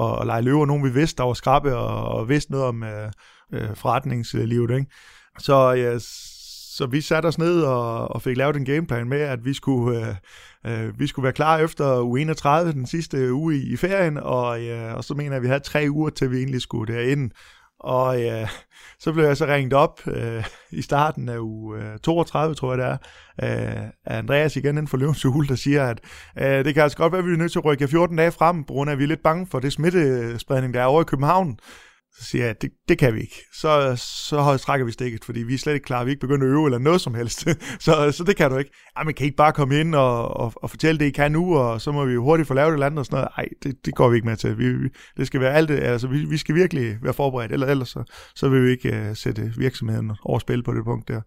[0.00, 0.66] at, at lege løver.
[0.66, 3.10] Nogen vi vidste, der var skrappe og, og vidste noget om øh,
[3.52, 4.86] øh, forretningslivet, ikke?
[5.38, 5.98] Så øh, ja,
[6.74, 10.16] så vi satte os ned og, og fik lavet en gameplan med, at vi skulle,
[10.66, 14.16] øh, øh, vi skulle være klar efter uge 31, den sidste uge i, i ferien,
[14.16, 16.94] og, øh, og så mener jeg, at vi havde tre uger til, vi egentlig skulle
[16.94, 17.30] derind.
[17.80, 18.48] Og øh,
[18.98, 22.78] så blev jeg så ringet op øh, i starten af uge øh, 32, tror jeg
[22.78, 22.96] det er,
[23.42, 26.00] øh, af Andreas igen inden for Løvens Hul, der siger, at
[26.38, 28.32] øh, det kan altså godt være, at vi er nødt til at rykke 14 dage
[28.32, 31.00] frem, på grund af, at vi er lidt bange for det smittespredning, der er over
[31.02, 31.58] i København.
[32.18, 33.44] Så siger jeg, at det, det kan vi ikke.
[33.52, 33.96] Så,
[34.28, 36.04] så trækker vi stikket, fordi vi er slet ikke klar.
[36.04, 37.46] Vi er ikke begyndt at øve eller noget som helst.
[37.84, 38.70] så, så det kan du ikke.
[38.96, 41.32] Ej, men kan I ikke bare komme ind og, og, og fortælle det, I kan
[41.32, 43.28] nu, og så må vi jo hurtigt få lavet et eller andet og sådan noget.
[43.36, 44.58] Ej, det, det går vi ikke med til.
[44.58, 47.66] Vi, vi, det skal være alt det, altså vi, vi skal virkelig være forberedt, eller
[47.66, 48.04] ellers så,
[48.34, 51.20] så vil vi ikke uh, sætte virksomheden over spil på det punkt der.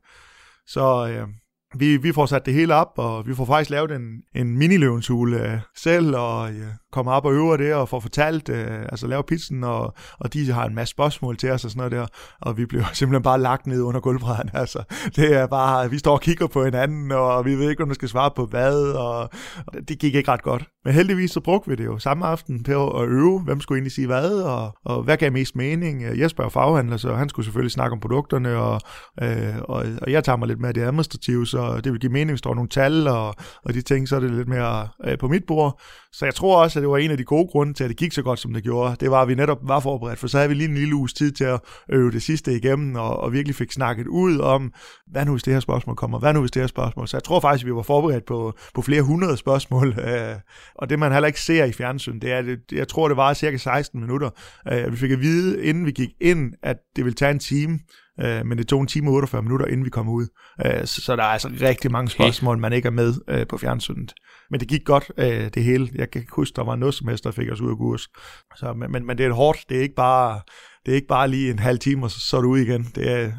[0.68, 1.30] Så uh,
[1.76, 5.52] vi, vi får sat det hele op, og vi får faktisk lavet en, en mini-løvenshule
[5.52, 6.56] øh, selv, og uh,
[6.92, 10.52] kommer op og øver det, og får fortalt, øh, altså lave pizzen, og, og de
[10.52, 12.08] har en masse spørgsmål til os og sådan noget der,
[12.42, 14.84] og vi bliver simpelthen bare lagt ned under gulvbrædderne, altså.
[15.16, 17.96] Det er bare, vi står og kigger på hinanden, og vi ved ikke, om man
[17.96, 19.20] skal svare på hvad, og,
[19.68, 20.64] og det gik ikke ret godt.
[20.86, 23.92] Men heldigvis så brugte vi det jo samme aften til at øve, hvem skulle egentlig
[23.92, 26.04] sige hvad, og, og hvad gav mest mening.
[26.04, 28.82] Øh, Jesper er faghandler, så han skulle selvfølgelig snakke om produkterne, og,
[29.22, 32.32] øh, og, og jeg tager mig lidt med det administrative, så det vil give mening,
[32.32, 35.18] hvis der var nogle tal, og, og de ting, så er det lidt mere øh,
[35.18, 35.82] på mit bord.
[36.12, 37.98] Så jeg tror også, at det var en af de gode grunde til, at det
[37.98, 38.96] gik så godt, som det gjorde.
[39.00, 41.14] Det var, at vi netop var forberedt, for så havde vi lige en lille uges
[41.14, 41.60] tid til at
[41.90, 44.74] øve det sidste igennem, og, og virkelig fik snakket ud om,
[45.12, 47.08] hvad nu hvis det her spørgsmål kommer, hvad nu hvis det her spørgsmål.
[47.08, 50.36] Så jeg tror faktisk, at vi var forberedt på, på flere hundrede spørgsmål, øh,
[50.76, 53.34] og det man heller ikke ser i fjernsyn, det er, det, jeg tror, det var
[53.34, 54.30] cirka 16 minutter.
[54.72, 57.80] Øh, vi fik at vide, inden vi gik ind, at det ville tage en time,
[58.22, 60.28] øh, men det tog en time og 48 minutter, inden vi kom ud.
[60.66, 63.58] Øh, så, så der er altså rigtig mange spørgsmål, man ikke er med øh, på
[63.58, 64.14] fjernsynet.
[64.52, 65.90] Men det gik godt, øh, det hele.
[65.96, 68.08] Jeg kan ikke huske, der var noget helst, der fik os ud af kurs.
[68.56, 69.60] Så, men, men, men det er hårdt.
[69.70, 70.42] Det er ikke bare,
[70.86, 72.88] det er ikke bare lige en halv time, og så, så er du ud igen.
[72.96, 73.32] Det, er,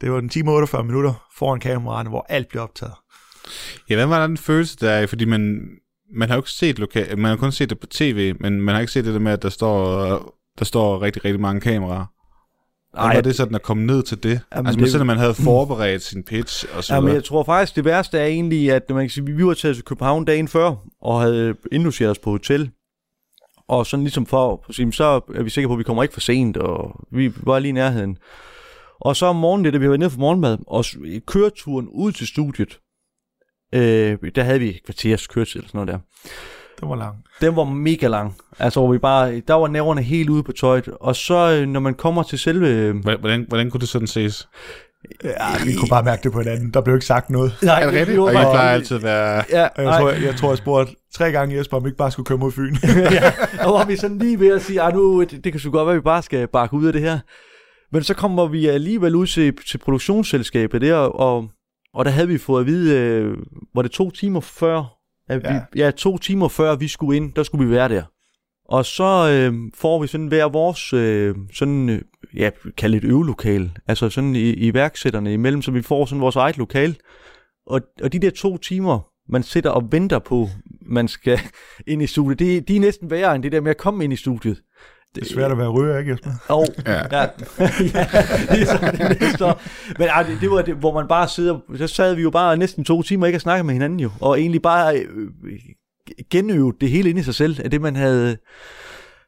[0.00, 2.94] det var en time og 48 minutter foran kameraerne, hvor alt bliver optaget.
[3.90, 5.06] Ja, hvad var den følelse der?
[5.06, 5.60] Fordi man,
[6.14, 8.74] man har jo ikke set lokal, man har kun set det på tv, men man
[8.74, 10.06] har ikke set det der med, at der står,
[10.58, 12.06] der står rigtig, rigtig mange kameraer.
[12.96, 14.40] Ej, var det sådan at komme ned til det?
[14.54, 17.14] Jamen, altså, det- selvom man havde forberedt sin pitch og så Ja, men videre.
[17.16, 19.84] jeg tror faktisk, det værste er egentlig, at man kan sige, vi var taget til
[19.84, 22.70] København dagen før, og havde indlogeret os på hotel.
[23.68, 26.12] Og sådan ligesom for at sige, så er vi sikre på, at vi kommer ikke
[26.12, 28.16] for sent, og vi var lige i nærheden.
[29.00, 30.84] Og så om morgenen, det, da vi var nede for morgenmad, og
[31.26, 32.78] køreturen ud til studiet,
[33.74, 35.98] Øh, der havde vi et kvarters kørsel eller sådan noget der.
[36.80, 37.16] Det var lang.
[37.40, 38.34] Den var mega lang.
[38.58, 40.88] Altså, hvor vi bare, der var næverne helt ude på tøjet.
[41.00, 42.68] Og så, øh, når man kommer til selve...
[42.68, 44.48] øh, Hvordan, hvordan kunne det sådan ses?
[45.24, 46.70] Ja, vi kunne bare mærke det på hinanden.
[46.74, 47.52] Der blev ikke sagt noget.
[47.62, 48.18] Nej, Er det rigtigt?
[48.18, 49.44] Og I plejer altid at være...
[49.50, 49.98] Ja, Og Jeg nej.
[50.00, 52.38] tror, jeg, jeg, tror, jeg spurgte tre gange Jesper, om vi ikke bare skulle køre
[52.38, 52.74] mod Fyn.
[53.10, 53.32] ja,
[53.66, 55.86] og var vi sådan lige ved at sige, at nu, det, det kan sgu godt
[55.86, 57.18] være, at vi bare skal bakke ud af det her.
[57.92, 61.48] Men så kommer vi alligevel ud til, til produktionsselskabet der, og,
[61.94, 63.36] og der havde vi fået at vide, øh,
[63.74, 64.84] var det to timer før,
[65.30, 65.52] at Ja.
[65.52, 68.02] vi, ja, to timer før vi skulle ind, der skulle vi være der.
[68.68, 72.02] Og så øh, får vi sådan hver vores, øh, sådan, øh,
[72.34, 76.58] ja, kald et øvelokal, altså sådan i, iværksætterne imellem, så vi får sådan vores eget
[76.58, 76.96] lokal.
[77.66, 80.48] Og, og de der to timer, man sidder og venter på,
[80.86, 81.38] man skal
[81.86, 84.12] ind i studiet, det, de er næsten værre end det der med at komme ind
[84.12, 84.62] i studiet.
[85.14, 86.30] Det er svært at være ryger, ikke Jesper?
[86.48, 86.92] Og, Ja.
[86.92, 87.20] ja.
[87.94, 88.06] ja,
[88.50, 89.56] det er så
[89.90, 89.98] det.
[89.98, 92.56] Men ej, det, det var det, hvor man bare sidder, så sad vi jo bare
[92.56, 95.28] næsten to timer ikke at snakke med hinanden jo, og egentlig bare øh,
[96.30, 98.36] genøvet det hele ind i sig selv, af det man havde,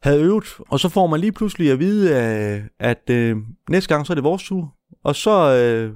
[0.02, 0.44] havde øvet.
[0.58, 3.36] Og så får man lige pludselig at vide, øh, at øh,
[3.70, 4.74] næste gang så er det vores tur.
[5.04, 5.94] Og så øh,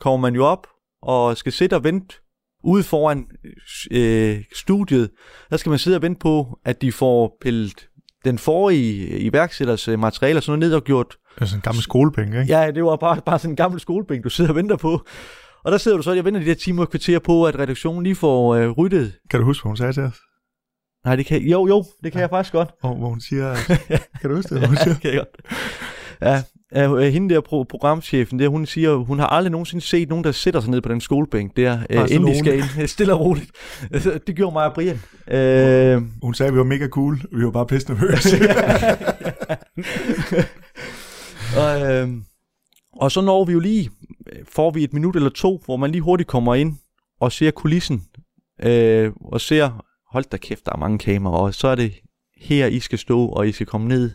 [0.00, 0.66] kommer man jo op
[1.02, 2.16] og skal sidde og vente
[2.64, 3.26] ude foran
[3.90, 5.10] øh, studiet.
[5.50, 7.88] Der skal man sidde og vente på, at de får pillet
[8.24, 11.82] den forrige iværksætters øh, materialer sådan noget ned og gjort Det er sådan en gammel
[11.82, 12.58] skolepenge, ikke?
[12.58, 15.00] Ja, det var bare, bare sådan en gammel skolebænk, du sidder og venter på.
[15.64, 18.02] Og der sidder du så, jeg venter de der timer og kvarter på, at redaktionen
[18.02, 19.12] lige får øh, ryddet.
[19.30, 20.20] Kan du huske, hvad hun sagde til os?
[21.04, 22.20] Nej, det kan Jo, jo, det kan ja.
[22.20, 22.70] jeg faktisk godt.
[22.80, 23.58] Hvor, hvor hun siger, at,
[24.20, 24.98] kan du huske det, hvad hun siger?
[24.98, 25.58] kan jeg godt.
[26.22, 26.42] Ja,
[26.76, 30.32] øh, hende der pro- programchefen, der, hun siger, hun har aldrig nogensinde set nogen, der
[30.32, 33.20] sætter sig ned på den skolebænk der, øh, inden de stille skal ind, stille og
[33.20, 33.50] roligt.
[33.92, 35.00] Altså, det gjorde mig og Brian.
[35.30, 37.20] Øh, Hun sagde, at vi var mega cool.
[37.32, 38.36] Vi var bare pisse nervøse.
[41.60, 42.08] og, øh,
[42.92, 43.90] og så når vi jo lige,
[44.48, 46.74] får vi et minut eller to, hvor man lige hurtigt kommer ind
[47.20, 48.02] og ser kulissen,
[48.62, 51.92] øh, og ser, hold da kæft, der er mange kameraer, og så er det
[52.40, 54.10] her, I skal stå, og I skal komme ned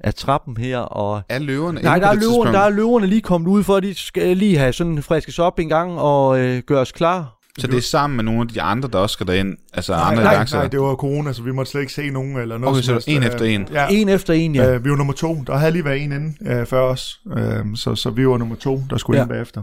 [0.00, 3.48] af trappen her, og Er løverne Nej, der er, løverne, der er løverne lige kommet
[3.48, 6.80] ud, for at de skal lige have sådan friskes op en gang og øh, gøre
[6.80, 7.30] os klar.
[7.58, 9.56] Så det er sammen med nogle af de andre, der også skal derind?
[9.74, 12.36] Altså nej, andre nej, nej, det var corona, så vi måtte slet ikke se nogen
[12.36, 12.72] eller noget.
[12.76, 13.26] Okay, så det var helst.
[13.26, 13.68] en efter en?
[13.72, 14.74] Ja, En efter en, ja.
[14.74, 15.42] Øh, vi var nummer to.
[15.46, 18.56] Der havde lige været en inden øh, før os, øh, så, så vi var nummer
[18.56, 19.22] to, der skulle ja.
[19.24, 19.62] ind bagefter.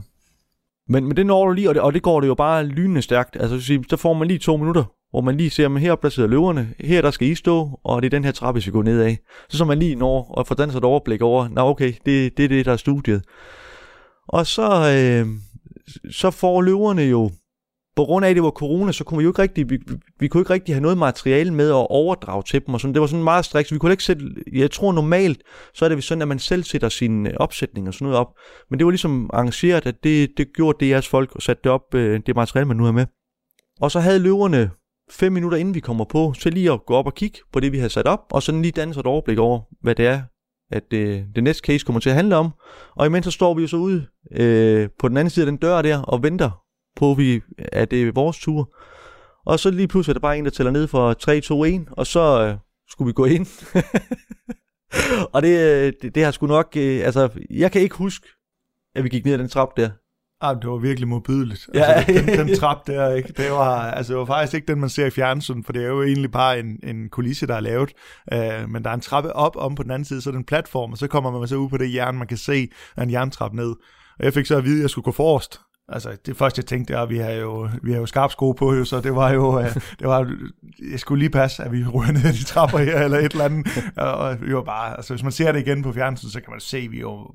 [0.92, 3.02] Men, men det når du lige, og det, og det går det jo bare lynende
[3.02, 3.38] stærkt.
[3.40, 6.12] Altså, så at får man lige to minutter, hvor man lige ser, at heroppe der
[6.12, 8.74] sidder løverne, her der skal I stå, og det er den her trappe, vi skal
[8.74, 9.18] gå ned af.
[9.50, 12.46] Så så man lige når og får danset et overblik over, nå okay, det, det
[12.46, 13.24] er det, der er studiet.
[14.28, 15.28] Og så, øh,
[16.12, 17.32] så får løverne jo,
[17.96, 19.80] på grund af, at det var corona, så kunne vi jo ikke rigtig, vi,
[20.20, 22.94] vi, kunne ikke rigtig have noget materiale med at overdrage til dem, og sådan.
[22.94, 23.70] det var sådan meget striks.
[23.70, 26.64] så vi kunne ikke sætte, jeg tror normalt, så er det sådan, at man selv
[26.64, 28.28] sætter sin øh, opsætning og sådan noget op,
[28.70, 31.72] men det var ligesom arrangeret, at det, det gjorde det jeres folk, og satte det
[31.72, 33.06] op, øh, det materiale, man nu er med.
[33.82, 34.70] Og så havde løverne
[35.12, 37.72] fem minutter inden vi kommer på, så lige at gå op og kigge på det,
[37.72, 40.22] vi havde sat op, og sådan lige danne sig et overblik over, hvad det er,
[40.72, 42.50] at øh, det, det næste case kommer til at handle om.
[42.96, 45.58] Og imens så står vi jo så ude øh, på den anden side af den
[45.58, 46.61] dør der, og venter
[46.96, 48.76] på, vi, at det er vores tur.
[49.46, 51.88] Og så lige pludselig er der bare en, der tæller ned for 3, 2, 1,
[51.92, 52.56] og så øh,
[52.90, 53.48] skulle vi gå ind.
[55.34, 58.28] og det, øh, det, det har sgu nok, øh, altså, jeg kan ikke huske,
[58.96, 59.90] at vi gik ned ad den trap der.
[60.44, 61.70] Ah, det var virkelig modbydeligt.
[61.74, 61.84] Ja.
[61.84, 63.34] Altså, den, den trap der, ikke?
[63.38, 65.88] Det, var, altså, det var faktisk ikke den, man ser i fjernsyn, for det er
[65.88, 67.94] jo egentlig bare en, en kulisse, der er lavet.
[68.34, 70.40] Uh, men der er en trappe op om på den anden side, så er det
[70.40, 73.04] en platform, og så kommer man så ud på det jern, man kan se, er
[73.04, 73.76] en jerntrap ned.
[74.20, 75.60] Og jeg fik så at vide, at jeg skulle gå forrest.
[75.92, 78.52] Altså, det første, jeg tænkte, er, at vi har jo, vi har jo skarp sko
[78.52, 79.64] på, jo, så det var jo, uh,
[80.00, 80.36] det var,
[80.92, 83.46] jeg skulle lige passe, at vi ryger ned ad de trapper her, eller et eller
[83.46, 83.68] andet.
[83.98, 86.60] Og, vi var bare, altså, hvis man ser det igen på fjernsyn, så kan man
[86.60, 87.28] se, at vi er jo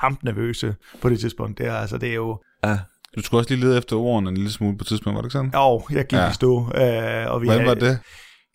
[0.00, 1.58] kampnervøse på det tidspunkt.
[1.58, 2.78] Det er, altså, det er jo, Ja.
[3.16, 5.26] Du skulle også lige lede efter ordene en lille smule på et tidspunkt, var det
[5.26, 5.50] ikke sådan?
[5.54, 6.30] Jo, jeg gik Ja.
[6.30, 6.58] i stå.
[6.58, 7.98] Øh, og vi Hvordan var det?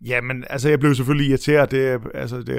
[0.06, 1.72] Jamen, altså jeg blev selvfølgelig irriteret.
[1.72, 2.56] Det, altså, det,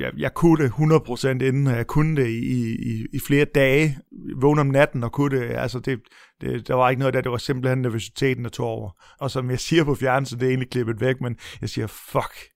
[0.00, 3.98] jeg, jeg kunne det 100% inden, og jeg kunne det i, i, i flere dage.
[4.40, 5.50] Vågne om natten og kunne det.
[5.50, 5.98] Altså det,
[6.40, 8.90] det, der var ikke noget der, det var simpelthen nervøsiteten, der tog over.
[9.20, 12.54] Og som jeg siger på fjernsynet, det er egentlig klippet væk, men jeg siger, fuck,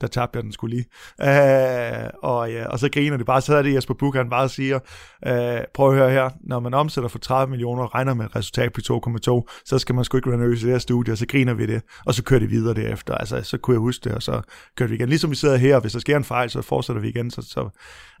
[0.00, 0.86] der tabte jeg den skulle lige.
[1.20, 4.48] Øh, og, ja, og så griner det bare, så er det Jesper Buch, han bare
[4.48, 4.78] siger,
[5.26, 8.36] øh, prøv at høre her, når man omsætter for 30 millioner og regner med et
[8.36, 11.18] resultat på 2,2, så skal man sgu ikke være nervøs i det her studie, og
[11.18, 13.14] så griner vi det, og så kører det videre derefter.
[13.14, 14.42] Altså, så kunne jeg huske det, og så
[14.76, 15.08] kørte vi igen.
[15.08, 17.30] Ligesom vi sidder her, og hvis der sker en fejl, så fortsætter vi igen.
[17.30, 17.68] Så, så,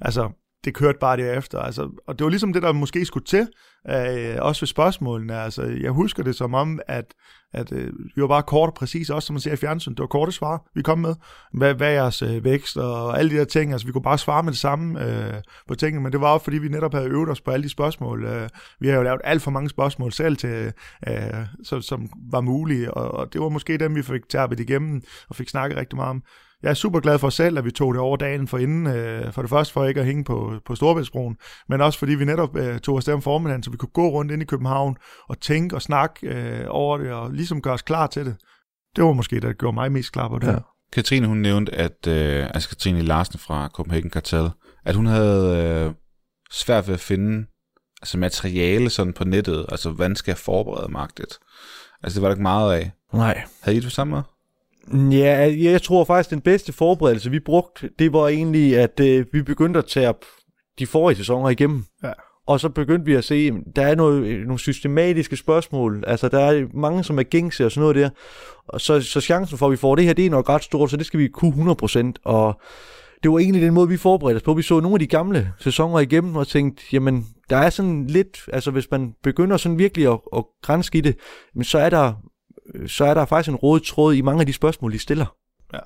[0.00, 0.30] altså,
[0.68, 1.58] det kørte bare derefter.
[1.58, 3.48] Altså, og det var ligesom det, der måske skulle til,
[3.90, 5.40] øh, også ved spørgsmålene.
[5.40, 7.04] Altså, jeg husker det som om, at,
[7.52, 9.90] at øh, vi var bare kort og præcis, også som man ser i fjernsyn.
[9.90, 11.14] Det var korte svar, vi kom med.
[11.52, 13.72] Hvad, hvad er jeres øh, vækst og alle de der ting.
[13.72, 15.34] Altså, vi kunne bare svare med det samme øh,
[15.68, 17.68] på tingene, men det var også, fordi vi netop havde øvet os på alle de
[17.68, 18.24] spørgsmål.
[18.24, 18.48] Øh,
[18.80, 20.72] vi har jo lavet alt for mange spørgsmål selv, til,
[21.08, 21.14] øh,
[21.64, 25.36] så, som var mulige, og, og det var måske dem, vi fik tærpet igennem og
[25.36, 26.22] fik snakket rigtig meget om
[26.62, 28.86] jeg er super glad for selv, at vi tog det over dagen for inden.
[28.86, 31.36] Øh, for det første for ikke at hænge på, på Storbæltsbroen,
[31.68, 34.32] men også fordi vi netop øh, tog afsted om formiddagen, så vi kunne gå rundt
[34.32, 34.96] ind i København
[35.28, 38.36] og tænke og snakke øh, over det, og ligesom gøre os klar til det.
[38.96, 40.46] Det var måske det, der gjorde mig mest klar på det.
[40.46, 40.58] Ja.
[40.92, 44.50] Katrine, hun nævnte, at øh, altså Katrine Larsen fra Copenhagen Cartel,
[44.84, 45.94] at hun havde øh,
[46.50, 47.46] svært ved at finde
[48.02, 51.38] altså materiale sådan på nettet, altså hvordan skal jeg forberede magtet?
[52.02, 52.90] Altså det var der ikke meget af.
[53.12, 53.42] Nej.
[53.62, 54.22] Havde I det samme?
[54.94, 59.42] Ja, jeg tror faktisk, den bedste forberedelse, vi brugte, det var egentlig, at øh, vi
[59.42, 60.14] begyndte at tage
[60.78, 61.84] de forrige sæsoner igennem.
[62.04, 62.12] Ja.
[62.46, 66.04] Og så begyndte vi at se, at der er noget, nogle systematiske spørgsmål.
[66.06, 68.10] Altså, der er mange, som er gængse og sådan noget der.
[68.68, 70.90] Og så, så chancen for, at vi får det her, det er nok ret stort,
[70.90, 72.12] så det skal vi kunne 100%.
[72.24, 72.60] Og
[73.22, 74.54] det var egentlig den måde, vi forberedte os på.
[74.54, 78.38] Vi så nogle af de gamle sæsoner igennem og tænkte, jamen, der er sådan lidt,
[78.52, 81.16] altså hvis man begynder sådan virkelig at, at grænske i det,
[81.54, 82.12] men så er der
[82.86, 85.26] så er der faktisk en rød tråd i mange af de spørgsmål, de stiller.
[85.72, 85.78] Ja.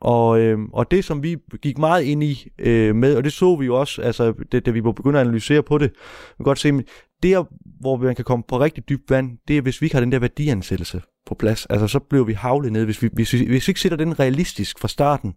[0.00, 3.56] Og, øh, og det, som vi gik meget ind i øh, med, og det så
[3.56, 6.58] vi jo også, altså, det, da vi begynder at analysere på det, vi kan godt
[6.58, 6.84] se, at
[7.22, 7.44] der,
[7.80, 10.12] hvor man kan komme på rigtig dybt vand, det er, hvis vi ikke har den
[10.12, 11.66] der værdiansættelse på plads.
[11.66, 12.84] Altså, så bliver vi havlet ned.
[12.84, 15.34] Hvis vi, hvis vi, hvis vi ikke sætter den realistisk fra starten,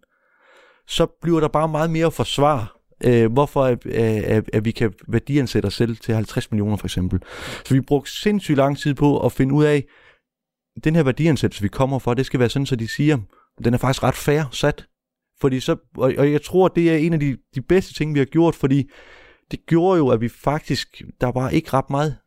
[0.88, 5.68] så bliver der bare meget mere forsvar øh, hvorfor at, at, at vi kan værdiansætte
[5.68, 7.20] os selv til 50 millioner for eksempel.
[7.66, 9.84] Så vi brugte sindssygt lang tid på at finde ud af,
[10.84, 13.18] den her værdiansættelse, vi kommer for, det skal være sådan, så de siger,
[13.64, 14.86] den er faktisk ret fair sat.
[15.42, 18.20] Fordi så, og, og jeg tror, det er en af de, de bedste ting, vi
[18.20, 18.90] har gjort, fordi
[19.52, 22.18] det gjorde jo, at vi faktisk, der var ikke ret meget,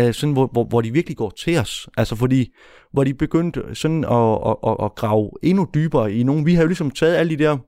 [0.00, 1.88] uh, sådan, hvor, hvor, hvor de virkelig går til os.
[1.96, 2.52] Altså fordi,
[2.92, 6.46] hvor de begyndte sådan at, at, at, at grave endnu dybere i nogen.
[6.46, 7.58] Vi har jo ligesom taget alle de der,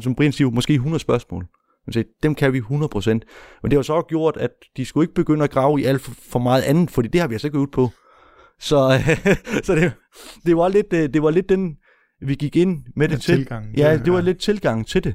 [0.00, 1.46] som Brian siger, måske 100 spørgsmål.
[1.90, 3.10] Så dem kan vi 100%.
[3.62, 6.00] Men det har så også gjort, at de skulle ikke begynde at grave i alt
[6.00, 7.90] for, for meget andet, fordi det har vi altså ikke øvet på.
[8.60, 9.00] Så,
[9.64, 9.92] så det,
[10.46, 11.76] det, var lidt, øh, det var lidt den,
[12.20, 13.36] vi gik ind med det til.
[13.36, 14.24] Tilgang, ja, det var ja.
[14.24, 15.14] lidt tilgang til det.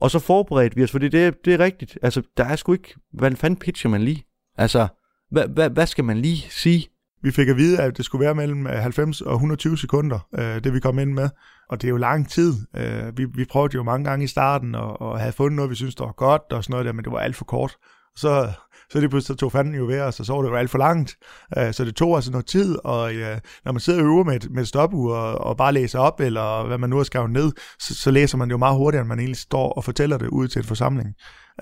[0.00, 1.98] Og så forberedte vi os, fordi det, det er rigtigt.
[2.02, 4.24] Altså, der er sgu ikke, hvad fanden pitcher man lige?
[4.58, 4.88] Altså,
[5.30, 6.88] hvad, hvad, hvad skal man lige sige?
[7.22, 10.64] Vi fik at vide, at det skulle være mellem 90 øh, og 120 sekunder, øh,
[10.64, 11.28] det vi kom ind med.
[11.68, 12.54] Og det er jo lang tid.
[12.76, 15.74] Øh, vi, vi prøvede jo mange gange i starten, og, og havde fundet noget, vi
[15.74, 17.76] synes der var godt, og sådan noget der, men det var alt for kort.
[18.16, 18.52] Så
[18.90, 20.78] så det pludselig tog fanden jo ved os, og så var det jo alt for
[20.78, 21.16] langt.
[21.56, 24.36] Uh, så det tog altså noget tid, og uh, når man sidder og øver med
[24.36, 27.30] et, med et stopur og, og bare læser op, eller hvad man nu har skrevet
[27.30, 30.18] ned, så, så læser man det jo meget hurtigere, end man egentlig står og fortæller
[30.18, 31.08] det ud til en forsamling.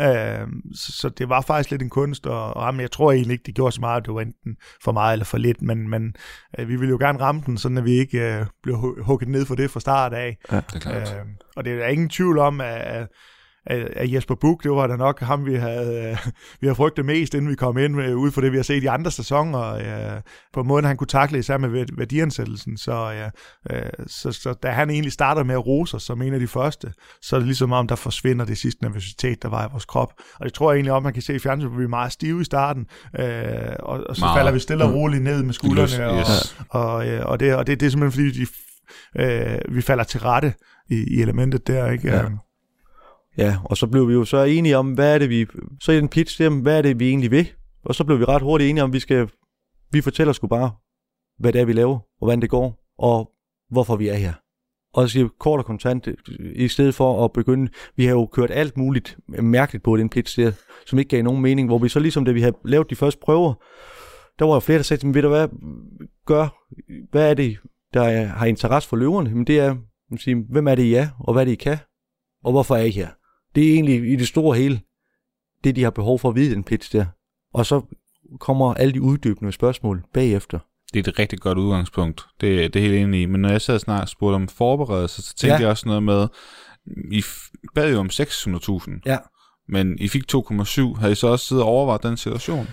[0.01, 2.83] Uh, så, så det var faktisk lidt en kunst og ramme.
[2.83, 5.39] Jeg tror egentlig ikke, det gjorde så meget, det var enten for meget eller for
[5.39, 6.15] lidt, men, men
[6.59, 9.47] uh, vi ville jo gerne ramme den, sådan at vi ikke uh, blev hugget ned
[9.47, 10.37] for det fra start af.
[10.53, 11.09] Ja, det er klart.
[11.09, 13.09] Uh, og det er ingen tvivl om, at
[13.67, 16.17] af Jesper Buch, det var da nok ham, vi havde, øh,
[16.61, 18.83] vi havde frygtet mest, inden vi kom ind, øh, ud for det, vi har set
[18.83, 20.21] i andre sæsoner, øh,
[20.53, 22.77] på måden, han kunne takle især med værdiansættelsen.
[22.77, 23.31] Så,
[24.07, 26.93] så, så da han egentlig starter med at rose os som en af de første,
[27.23, 30.13] så er det ligesom om, der forsvinder det sidste nervøsitet, der var i vores krop.
[30.35, 32.41] Og det tror jeg egentlig om, man kan se i fjernsynet, vi er meget stive
[32.41, 34.39] i starten, og, og så meget.
[34.39, 36.07] falder vi stille og roligt ned med skuldrene.
[36.09, 36.57] Og, yes.
[36.69, 40.55] og, og, og, det, og det, det er simpelthen fordi, de, vi falder til rette
[40.91, 42.09] i, i elementet der, ikke?
[42.09, 42.23] Ja.
[43.39, 45.47] Ja, og så blev vi jo så enige om, hvad er det vi,
[45.81, 47.53] så i den pitch, der, hvad er det vi egentlig vil?
[47.85, 49.29] Og så blev vi ret hurtigt enige om, vi skal,
[49.93, 50.71] vi fortæller sgu bare,
[51.39, 53.31] hvad det er vi laver, og hvordan det går, og
[53.71, 54.33] hvorfor vi er her.
[54.95, 56.09] Og så siger kort og kontant,
[56.55, 60.41] i stedet for at begynde, vi har jo kørt alt muligt mærkeligt på den pitch
[60.41, 60.53] der,
[60.87, 63.21] som ikke gav nogen mening, hvor vi så ligesom, da vi havde lavet de første
[63.21, 63.55] prøver,
[64.39, 65.49] der var jo flere, der sagde til mig, ved du hvad,
[66.27, 66.49] gør,
[67.11, 67.59] hvad er det,
[67.95, 69.35] der har interesse for løverne?
[69.35, 69.77] Men det er,
[70.17, 71.79] sige, hvem er det I er, og hvad er det I kan,
[72.45, 73.09] og hvorfor er I her?
[73.55, 74.81] Det er egentlig i det store hele,
[75.65, 77.05] det de har behov for at vide den pitch der.
[77.55, 77.83] Og så
[78.41, 80.59] kommer alle de uddybende spørgsmål bagefter.
[80.95, 82.27] Det er et rigtig godt udgangspunkt.
[82.41, 83.27] Det, det er helt enig i.
[83.27, 85.61] Men når jeg sad snart spurgte om forberedelse, så tænkte ja.
[85.61, 86.29] jeg også noget med,
[87.11, 87.23] I
[87.75, 89.01] bad jo om 600.000.
[89.07, 89.19] Ja.
[89.69, 90.99] Men I fik 2,7.
[90.99, 92.69] Havde I så også siddet og overvejet den situation?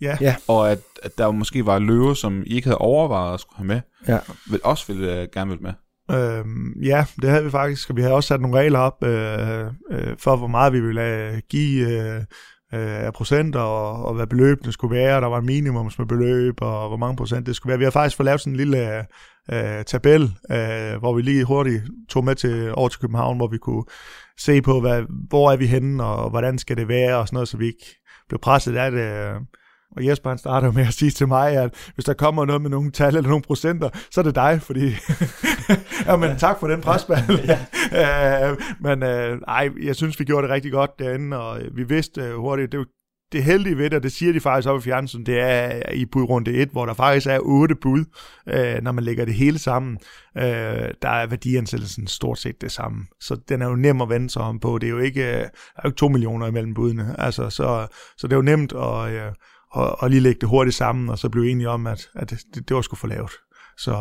[0.00, 0.16] Ja.
[0.20, 0.36] ja.
[0.48, 3.66] Og at, at der måske var løver, som I ikke havde overvejet at skulle have
[3.66, 4.18] med, ja.
[4.50, 5.72] vil også ville, uh, gerne vil med.
[6.10, 9.66] Øhm, ja, det havde vi faktisk, og vi havde også sat nogle regler op øh,
[9.90, 12.16] øh, for, hvor meget vi ville øh, give øh,
[12.74, 15.20] øh, af procenter, og, og hvad beløbene skulle være.
[15.20, 17.78] Der var en minimumsbeløb, og hvor mange procent det skulle være.
[17.78, 19.04] Vi har faktisk fået lavet sådan en lille øh,
[19.52, 23.58] øh, tabel, øh, hvor vi lige hurtigt tog med til over til København, hvor vi
[23.58, 23.84] kunne
[24.38, 27.48] se på, hvad, hvor er vi henne, og hvordan skal det være, og sådan noget,
[27.48, 29.32] så vi ikke blev presset af det.
[29.96, 32.70] Og Jesper han starter med at sige til mig, at hvis der kommer noget med
[32.70, 34.86] nogle tal eller nogle procenter, så er det dig, fordi...
[36.06, 37.22] ja, men tak for den presbal.
[37.92, 38.50] ja.
[38.52, 42.34] uh, men uh, ej, jeg synes, vi gjorde det rigtig godt derinde, og vi vidste
[42.34, 42.86] uh, hurtigt, det,
[43.32, 46.04] det heldige ved det, og det siger de faktisk op i fjernsynet, det er i
[46.04, 48.04] budrunde 1, hvor der faktisk er otte bud,
[48.48, 49.98] øh, når man lægger det hele sammen.
[50.38, 50.44] Øh,
[51.02, 53.06] der er værdiansættelsen stort set det samme.
[53.20, 54.78] Så den er jo nem at vende sig om på.
[54.78, 55.42] Det er jo ikke, øh, der
[55.76, 57.14] er jo ikke to millioner imellem budene.
[57.18, 57.86] Altså, så,
[58.16, 59.32] så det er jo nemt at, øh,
[59.76, 62.68] at, at lige lægge det hurtigt sammen, og så blev enige om, at, at det,
[62.68, 63.32] det var sgu for lavt.
[63.78, 63.96] Så, øh,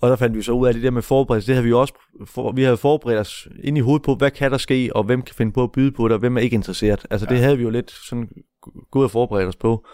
[0.00, 1.46] og der fandt vi så ud af det der med forberedelse.
[1.46, 1.94] Det havde vi også,
[2.26, 5.22] for, vi havde forberedt os ind i hovedet på, hvad kan der ske, og hvem
[5.22, 7.06] kan finde på at byde på det, og hvem er ikke interesseret.
[7.10, 7.34] Altså ja.
[7.34, 8.28] det havde vi jo lidt sådan
[8.90, 9.86] gået og forberedt os på.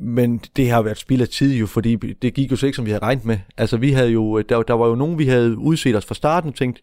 [0.00, 2.84] Men det har været spild af tid jo, fordi det gik jo så ikke, som
[2.84, 3.38] vi havde regnet med.
[3.56, 6.48] Altså vi havde jo, der, der var jo nogen, vi havde udset os fra starten
[6.48, 6.80] og tænkt,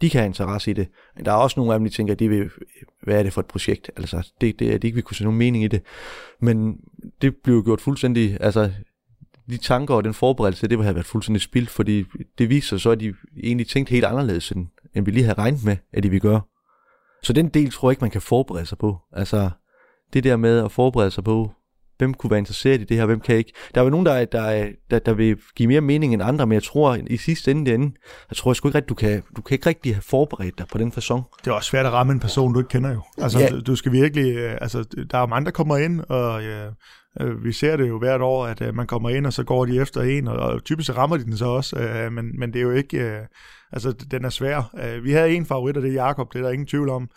[0.00, 0.88] de kan have interesse i det.
[1.16, 2.50] Men der er også nogle af dem, der tænker, de vil,
[3.02, 3.90] hvad er det for et projekt?
[3.96, 5.82] Altså, det, det, er de ikke vil kunne se nogen mening i det.
[6.40, 6.76] Men
[7.22, 8.70] det blev gjort fuldstændig, altså,
[9.50, 12.04] de tanker og den forberedelse, det havde været fuldstændig spildt, fordi
[12.38, 15.38] det viser sig så, at de egentlig tænkte helt anderledes, end, end vi lige havde
[15.38, 16.40] regnet med, at de ville gøre.
[17.22, 18.98] Så den del tror jeg ikke, man kan forberede sig på.
[19.12, 19.50] Altså,
[20.12, 21.52] det der med at forberede sig på,
[21.98, 23.52] hvem kunne være interesseret i det her, hvem kan ikke.
[23.74, 26.54] Der er jo nogen, der, der, der, der vil give mere mening end andre, men
[26.54, 27.92] jeg tror i sidste ende, ende
[28.30, 30.66] jeg tror jeg sgu ikke rigtig, du kan, du kan ikke rigtig have forberedt dig
[30.72, 31.24] på den fasong.
[31.44, 33.02] Det er også svært at ramme en person, du ikke kender jo.
[33.18, 33.60] Altså, ja.
[33.60, 36.66] du skal virkelig, øh, altså, der er mange, der kommer ind, og ja,
[37.20, 39.66] øh, vi ser det jo hvert år, at øh, man kommer ind, og så går
[39.66, 41.76] de efter en, og, og typisk rammer de den så også,
[42.12, 43.20] men, men det er jo ikke,
[43.72, 45.00] altså den er svær.
[45.02, 47.08] vi havde en favorit, og det er Jakob, det er der ingen tvivl om,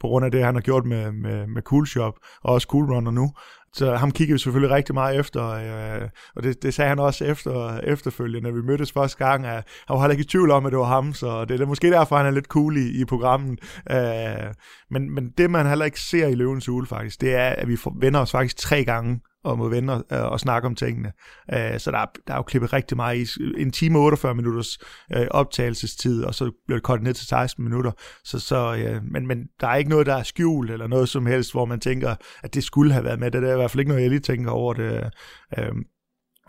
[0.00, 2.92] på grund af det, han har gjort med, med, med Cool Shop, og også Cool
[2.92, 3.32] Runner nu.
[3.76, 7.24] Så ham kiggede vi selvfølgelig rigtig meget efter, øh, og det, det sagde han også
[7.24, 9.52] efter, efterfølgende, når vi mødtes første gang, at
[9.86, 11.90] han var heller ikke i tvivl om, at det var ham, så det er måske
[11.90, 13.58] derfor, han er lidt cool i, i programmet.
[13.90, 14.54] Øh,
[14.90, 17.78] men, men det, man heller ikke ser i Løvens Hule faktisk, det er, at vi
[18.00, 21.12] vender os faktisk tre gange og må vende og, øh, og snakke om tingene.
[21.54, 23.42] Øh, så der er, der er jo klippet rigtig meget i.
[23.62, 24.78] En time og 48 minutters
[25.16, 27.92] øh, optagelsestid, og så bliver det kortet ned til 16 minutter.
[28.24, 31.26] Så, så, øh, men, men der er ikke noget, der er skjult, eller noget som
[31.26, 33.30] helst, hvor man tænker, at det skulle have været med.
[33.30, 35.10] Det er i hvert fald ikke noget, jeg lige tænker over det.
[35.58, 35.72] Øh,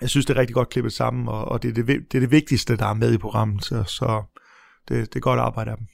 [0.02, 2.20] jeg synes, det er rigtig godt klippet sammen, og, og det, er det, det er
[2.20, 3.64] det vigtigste, der er med i programmet.
[3.64, 4.24] Så, så
[4.90, 5.88] det, det er godt arbejde af dem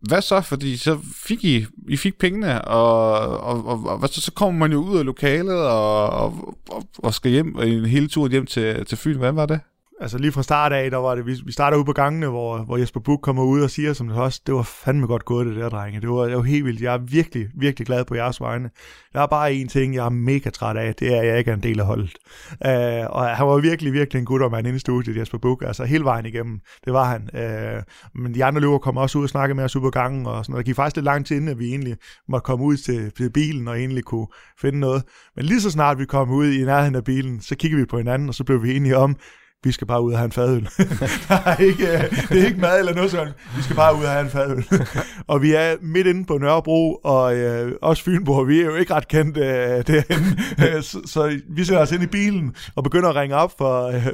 [0.00, 0.40] hvad så?
[0.40, 4.58] Fordi så fik I, I fik pengene, og, og, og, og hvad så, så kommer
[4.58, 8.46] man jo ud af lokalet og, og, og, og skal hjem, en hele tur hjem
[8.46, 9.18] til, til Fyn.
[9.18, 9.60] Hvad var det?
[10.00, 12.58] Altså lige fra start af, der var det, vi, vi starter ude på gangene, hvor,
[12.58, 15.46] hvor Jesper Buch kommer ud og siger som det også, det var fandme godt gået
[15.46, 16.00] det der, drenge.
[16.00, 16.80] Det var, det var helt vildt.
[16.80, 18.70] Jeg er virkelig, virkelig glad på jeres vegne.
[19.12, 21.50] Der er bare en ting, jeg er mega træt af, det er, at jeg ikke
[21.50, 22.14] er en del af holdet.
[22.50, 26.04] Uh, og han var virkelig, virkelig en guttermand inde i studiet, Jesper Buch, altså hele
[26.04, 26.60] vejen igennem.
[26.84, 27.28] Det var han.
[27.34, 30.26] Uh, men de andre løber kom også ud og snakke med os ude på gangen,
[30.26, 30.66] og sådan noget.
[30.66, 31.96] Det gik faktisk lidt lang tid inden, at vi egentlig
[32.28, 34.26] måtte komme ud til, til bilen og egentlig kunne
[34.60, 35.02] finde noget.
[35.36, 37.98] Men lige så snart vi kom ud i nærheden af bilen, så kiggede vi på
[37.98, 39.16] hinanden, og så blev vi enige om,
[39.64, 40.68] vi skal bare ud og have en fadøl.
[41.28, 43.32] der er ikke, øh, det er ikke mad eller noget sådan.
[43.56, 44.64] Vi skal bare ud og have en fadøl.
[45.32, 48.94] og vi er midt inde på Nørrebro, og øh, også Fynborg, vi er jo ikke
[48.94, 49.44] ret kendt øh,
[49.86, 50.36] derinde.
[50.76, 53.86] Øh, så, så vi sætter os ind i bilen og begynder at ringe op for,
[53.86, 54.06] øh,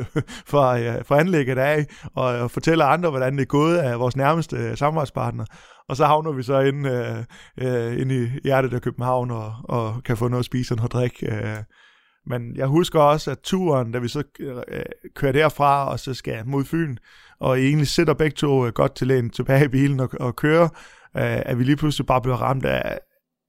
[0.46, 4.16] for, øh, for anlægget af, og, og fortæller andre, hvordan det er gået af vores
[4.16, 5.44] nærmeste øh, samarbejdspartner.
[5.88, 6.90] Og så havner vi så inde,
[7.58, 10.76] øh, øh, inde i hjertet af København og, og kan få noget at spise og
[10.76, 11.26] noget at drikke.
[11.26, 11.56] Øh,
[12.30, 14.82] men jeg husker også, at turen, da vi så øh,
[15.14, 16.96] kører derfra, og så skal mod Fyn,
[17.40, 20.68] og egentlig sætter begge to øh, godt til lægen tilbage i bilen og, og kører,
[21.16, 22.98] øh, at vi lige pludselig bare bliver ramt af,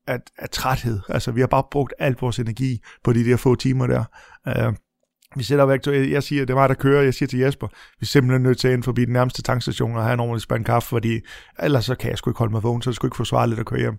[0.07, 0.99] af, af træthed.
[1.09, 4.03] Altså, vi har bare brugt alt vores energi på de der få timer der.
[5.36, 8.03] Vi sætter væk jeg siger, det er mig, der kører, jeg siger til Jesper, vi
[8.03, 10.65] er simpelthen nødt til at ind forbi den nærmeste tankstation og have en ordentlig spand
[10.65, 11.19] kaffe, fordi
[11.59, 13.59] ellers så kan jeg sgu ikke holde mig vågen, så det skulle ikke forsvare lidt
[13.59, 13.97] at køre hjem.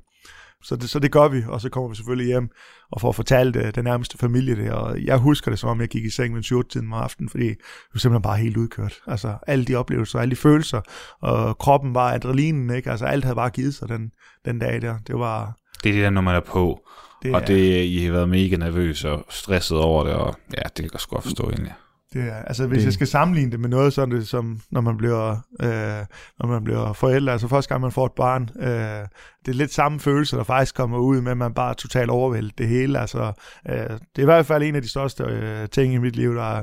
[0.62, 2.50] Så det, så det gør vi, og så kommer vi selvfølgelig hjem
[2.92, 4.70] og får fortalt uh, den nærmeste familie det.
[4.72, 7.28] Og jeg husker det, som om jeg gik i seng ved 7 tiden om aftenen,
[7.28, 7.56] fordi jeg
[7.94, 9.00] var simpelthen bare helt udkørt.
[9.06, 10.80] Altså alle de oplevelser, alle de følelser,
[11.20, 12.90] og kroppen var adrenalinen, ikke?
[12.90, 14.10] Altså alt havde bare givet sig den,
[14.44, 14.98] den dag der.
[15.06, 15.58] Det var...
[15.84, 16.80] Det er det der, når man er på.
[17.22, 20.76] Det og det, I har været mega nervøs og stresset over det, og ja, det
[20.76, 21.72] kan jeg sgu godt forstå egentlig.
[22.12, 22.84] Det er, altså hvis det...
[22.84, 25.30] jeg skal sammenligne det med noget sådan det, som når man bliver
[25.62, 26.06] øh,
[26.38, 29.06] når man bliver forældre, altså første gang man får et barn, øh,
[29.44, 32.58] det er lidt samme følelse, der faktisk kommer ud med, at man bare totalt overvældet
[32.58, 33.00] det hele.
[33.00, 33.32] Altså,
[33.68, 36.34] øh, det er i hvert fald en af de største øh, ting i mit liv,
[36.34, 36.62] der,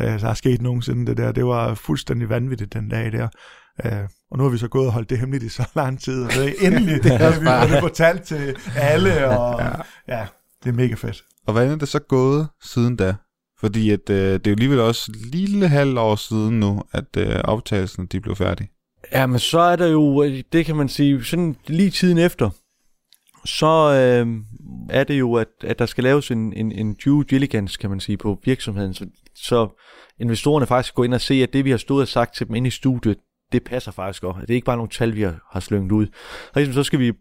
[0.00, 1.06] øh, der er sket nogensinde.
[1.06, 3.28] Det der, det var fuldstændig vanvittigt den dag der.
[3.84, 6.24] Øh, og nu har vi så gået og holdt det hemmeligt i så lang tid,
[6.24, 9.70] og det er endelig det, har vi det fortalt til alle, og ja.
[10.18, 10.26] ja,
[10.64, 11.24] det er mega fedt.
[11.46, 13.14] Og hvordan er det så gået siden da?
[13.60, 17.40] Fordi at, øh, det er jo alligevel også lille halv år siden nu, at øh,
[17.44, 18.70] optagelsen de blev færdige.
[19.12, 22.50] Ja, men så er der jo, øh, det kan man sige, sådan lige tiden efter,
[23.44, 24.36] så øh,
[24.90, 28.00] er det jo, at, at der skal laves en, en, en due diligence, kan man
[28.00, 28.94] sige, på virksomheden.
[28.94, 29.68] Så, så
[30.20, 32.54] investorerne faktisk går ind og ser, at det, vi har stået og sagt til dem
[32.54, 33.16] inde i studiet,
[33.52, 34.36] det passer faktisk godt.
[34.40, 36.06] Det er ikke bare nogle tal, vi har, har slynget ud.
[36.54, 37.12] Og ligesom, så skal vi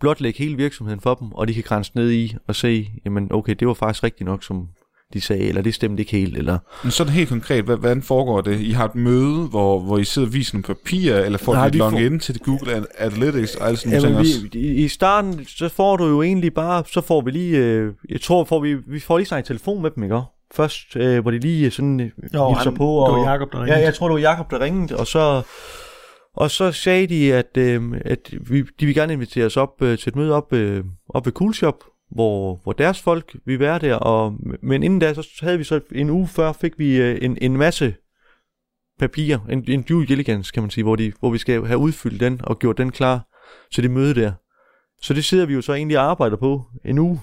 [0.00, 3.54] blotlægge hele virksomheden for dem, og de kan grænse ned i og se, jamen okay,
[3.54, 4.68] det var faktisk rigtigt nok, som,
[5.14, 6.58] de sagde, eller det stemte ikke helt, eller...
[6.82, 8.60] Men sådan helt konkret, hvordan foregår det?
[8.60, 11.66] I har et møde, hvor, hvor I sidder og viser nogle papirer, eller får Nej,
[11.66, 11.98] et login får...
[11.98, 16.06] ind til Google Analytics og alle sådan nogle ting vi, I starten, så får du
[16.06, 19.26] jo egentlig bare, så får vi lige, øh, jeg tror, får vi, vi får lige
[19.26, 20.20] snakket telefon med dem, ikke
[20.54, 22.88] Først, øh, hvor de lige sådan øh, jo, han, på.
[22.88, 23.78] Og, det var Jacob, der ringede.
[23.78, 25.42] Ja, jeg tror, det var Jacob, der ringede, og så...
[26.36, 29.98] Og så sagde de, at, øh, at vi, de vil gerne invitere os op øh,
[29.98, 33.94] til et møde op, øh, op ved Coolshop, hvor, hvor deres folk vi være der.
[33.94, 37.38] Og, men inden da, så havde vi så en uge før, fik vi øh, en,
[37.40, 37.94] en masse
[38.98, 42.20] papirer, en, en due diligence, kan man sige, hvor, de, hvor vi skal have udfyldt
[42.20, 43.26] den og gjort den klar
[43.72, 44.32] til det møde der.
[45.02, 47.20] Så det sidder vi jo så egentlig og arbejder på en uge.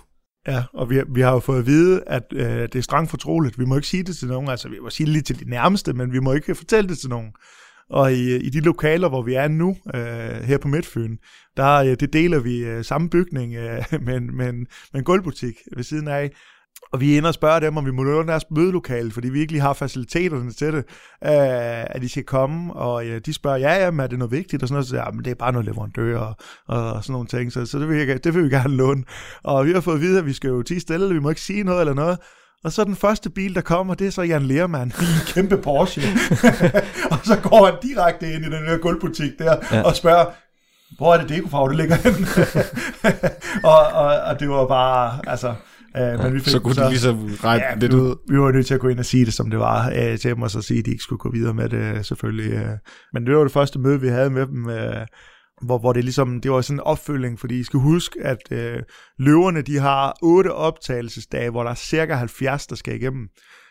[0.48, 3.60] Ja, og vi, vi har jo fået at vide, at øh, det er strengt fortroligt.
[3.60, 5.50] Vi må ikke sige det til nogen, altså vi må sige det lige til de
[5.50, 7.34] nærmeste, men vi må ikke fortælle det til nogen.
[7.90, 11.18] Og i, i de lokaler, hvor vi er nu, øh, her på Midtfyn,
[11.58, 15.04] der øh, det deler vi øh, samme bygning øh, med, en, med, en, med en
[15.04, 16.32] gulvbutik ved siden af.
[16.92, 19.40] Og vi er inde og spørger dem, om vi må låne deres mødelokale, fordi vi
[19.40, 20.86] ikke lige har faciliteterne til det,
[21.24, 22.74] øh, at de skal komme.
[22.74, 24.64] Og øh, de spørger, ja, jamen, er det noget vigtigt?
[24.64, 26.36] Og sådan noget, så ja, ah, men det er bare noget leverandør og,
[26.68, 27.52] og sådan nogle ting.
[27.52, 29.04] Så, så det, vil jeg, det vil vi gerne låne.
[29.44, 31.42] Og vi har fået at vide, at vi skal jo tige stille, vi må ikke
[31.42, 32.18] sige noget eller noget.
[32.64, 35.58] Og så den første bil, der kommer, det er så Jan Lermann i en kæmpe
[35.58, 36.02] Porsche.
[37.12, 39.82] og så går han direkte ind i den der gulvbutik der ja.
[39.82, 40.26] og spørger,
[40.98, 42.28] hvor er det dekofarve, det ligger henne?
[43.74, 45.54] og, og, og det var bare, altså...
[45.98, 48.16] Øh, men vi fik så kunne så, de ligesom ret ja, lidt ud.
[48.30, 50.32] Vi var nødt til at gå ind og sige det, som det var øh, til
[50.32, 52.54] dem, og så sige, at de ikke skulle gå videre med det, selvfølgelig.
[52.54, 52.78] Øh.
[53.14, 55.06] Men det var det første møde, vi havde med dem, øh,
[55.62, 58.80] hvor, hvor det ligesom, det var sådan en opfølging, fordi I skal huske, at øh,
[59.20, 63.28] løverne, de har otte optagelsesdage, hvor der er cirka 70, der skal igennem.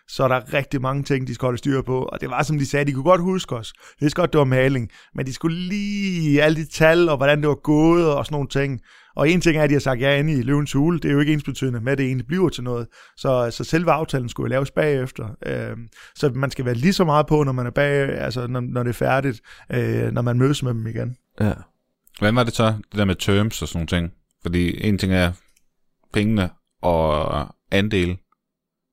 [0.09, 2.59] Så er der rigtig mange ting, de skal holde styr på, og det var som
[2.59, 3.72] de sagde, de kunne godt huske os.
[4.01, 7.41] Det er godt, det var maling, men de skulle lige alle de tal, og hvordan
[7.41, 8.80] det var gået, og sådan nogle ting.
[9.16, 11.12] Og en ting er, at de har sagt ja inde i løvens hule, det er
[11.12, 12.86] jo ikke ens betydende med, at det egentlig bliver til noget.
[13.16, 15.28] Så, så selve aftalen skulle jo laves bagefter.
[15.47, 15.76] Øh,
[16.14, 18.82] så man skal være lige så meget på, når man er bag, altså når, når
[18.82, 19.41] det er færdigt,
[19.72, 21.16] øh, når man mødes med dem igen.
[21.41, 21.53] Ja.
[22.21, 24.12] Hvad var det så, det der med terms og sådan nogle ting?
[24.43, 25.33] Fordi en ting er
[26.12, 26.51] pengene
[26.83, 28.18] og andel,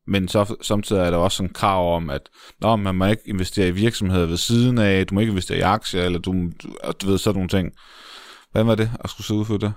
[0.07, 2.21] men så samtidig er der også en krav om, at
[2.61, 5.61] Nå, man må ikke investere i virksomheder ved siden af, du må ikke investere i
[5.61, 6.33] aktier, eller du,
[7.01, 7.71] du ved sådan nogle ting.
[8.51, 9.73] Hvad var det at skulle sidde for det?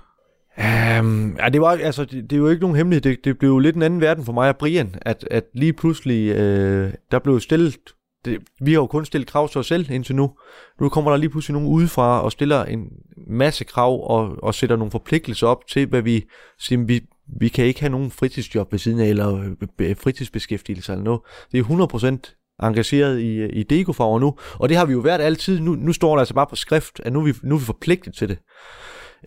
[0.57, 3.01] Um, ja, det, var, altså, det, det er jo ikke nogen hemmelighed.
[3.01, 5.73] Det, det blev jo lidt en anden verden for mig og Brian, at, at lige
[5.73, 7.77] pludselig, øh, der blev stillet
[8.25, 10.31] det, vi har jo kun stillet krav til os selv indtil nu.
[10.81, 12.87] Nu kommer der lige pludselig nogen udefra og stiller en
[13.27, 16.25] masse krav og, og sætter nogle forpligtelser op til, hvad vi
[16.59, 17.01] siger, vi,
[17.39, 21.21] vi kan ikke have nogen fritidsjob ved siden af, eller øh, øh, fritidsbeskæftigelse eller noget.
[21.51, 22.17] Det er
[22.63, 25.59] 100% engageret i, øh, i dekofarver nu, og det har vi jo været altid.
[25.59, 27.65] Nu, nu står der altså bare på skrift, at nu er vi, nu er vi
[27.65, 28.37] forpligtet til det.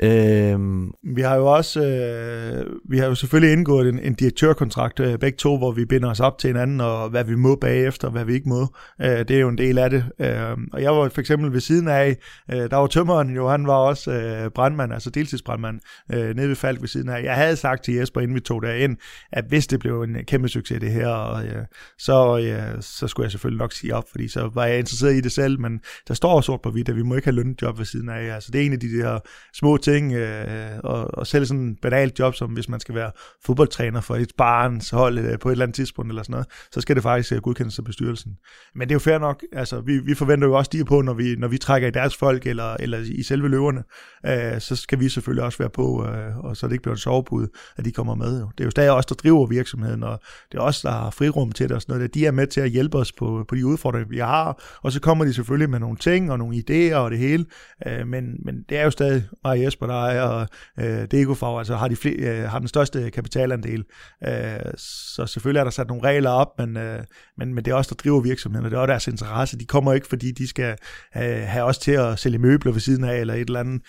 [0.03, 0.91] Øhm.
[1.15, 5.37] Vi har jo også, øh, vi har jo selvfølgelig indgået en, en direktørkontrakt, øh, begge
[5.37, 8.35] to, hvor vi binder os op til hinanden, og hvad vi må bagefter, hvad vi
[8.35, 8.75] ikke må.
[9.03, 10.05] Øh, det er jo en del af det.
[10.21, 12.17] Øh, og jeg var for eksempel ved siden af,
[12.51, 15.81] øh, der var tømmeren jo, han var også øh, brandmand, altså deltidsbrandmand,
[16.13, 17.23] øh, nede ved Falk ved siden af.
[17.23, 18.97] Jeg havde sagt til Jesper, inden vi tog ind,
[19.33, 21.65] at hvis det blev en øh, kæmpe succes det her, og, øh,
[21.99, 25.21] så, øh, så skulle jeg selvfølgelig nok sige op, fordi så var jeg interesseret i
[25.21, 27.85] det selv, men der står sort på hvidt, at vi må ikke have lønjob ved
[27.85, 28.35] siden af.
[28.35, 29.19] Altså det er en af de der
[29.55, 33.11] små ting, øh, og, og selv sådan et banalt job, som hvis man skal være
[33.45, 36.81] fodboldtræner for et barns hold øh, på et eller andet tidspunkt eller sådan noget, så
[36.81, 38.33] skal det faktisk øh, godkendes af bestyrelsen.
[38.75, 41.15] Men det er jo fair nok, altså vi, vi forventer jo også de på, når
[41.15, 43.83] vi, når vi trækker i deres folk, eller, eller i selve løverne,
[44.27, 46.99] øh, så skal vi selvfølgelig også være på, øh, og så det ikke bliver en
[46.99, 48.41] sovepude, at de kommer med.
[48.41, 48.49] Jo.
[48.59, 50.21] Det er jo stadig os, der driver virksomheden, og
[50.53, 52.15] det er os, der har frirum til det og sådan noget.
[52.15, 55.01] De er med til at hjælpe os på, på de udfordringer, vi har, og så
[55.01, 57.45] kommer de selvfølgelig med nogle ting og nogle idéer og det hele,
[57.87, 60.47] øh, men, men det er jo stadig mig og Jesper, der ejer
[60.79, 63.85] øh, Degofarv, altså har, de fl- øh, har den største kapitalandel.
[64.27, 67.05] Øh, så selvfølgelig er der sat nogle regler op, men, øh,
[67.39, 69.59] men, men det er også der driver virksomheden, og det er også deres interesse.
[69.59, 70.77] De kommer ikke, fordi de skal
[71.17, 73.83] øh, have os til at sælge møbler ved siden af, eller et eller andet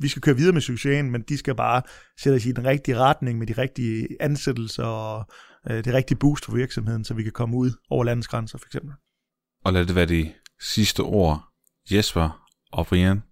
[0.00, 1.82] vi skal køre videre med succesen, men de skal bare
[2.20, 5.24] sætte os i den rigtige retning med de rigtige ansættelser og
[5.70, 8.66] øh, det rigtige boost for virksomheden, så vi kan komme ud over landets grænser for
[8.66, 8.92] eksempel.
[9.64, 11.48] Og lad det være de sidste ord.
[11.90, 13.22] Jesper, Og Brian,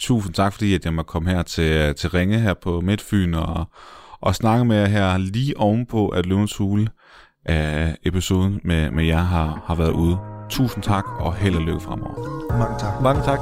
[0.00, 3.64] tusind tak, fordi at jeg må komme her til, til Ringe her på Midtfyn og,
[4.20, 6.88] og snakke med jer her lige ovenpå, at Løvens Hule
[7.46, 10.18] af episoden med, med jer har, har været ude.
[10.50, 12.48] Tusind tak, og held og lykke fremover.
[12.58, 13.02] Mange tak.
[13.02, 13.40] Mange tak.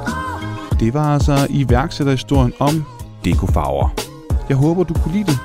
[0.79, 2.83] Det var altså iværksætterhistorien om
[3.25, 3.89] dekofarver.
[4.49, 5.39] Jeg håber, du kunne lide det.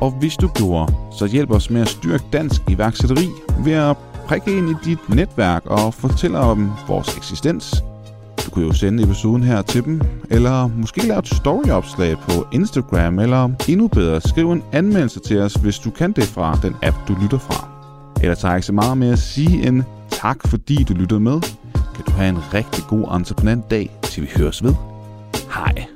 [0.00, 3.28] Og hvis du gjorde, så hjælp os med at styrke dansk iværksætteri
[3.64, 3.96] ved at
[4.26, 7.82] prikke ind i dit netværk og fortælle om vores eksistens.
[8.44, 13.18] Du kan jo sende episoden her til dem, eller måske lave et storyopslag på Instagram,
[13.18, 16.96] eller endnu bedre, skriv en anmeldelse til os, hvis du kan det fra den app,
[17.08, 17.68] du lytter fra.
[18.20, 21.40] Ellers har jeg ikke så meget med at sige end tak, fordi du lyttede med.
[21.94, 24.74] Kan du have en rigtig god entreprenant dag, til vi høres ved.
[25.54, 25.95] Hej.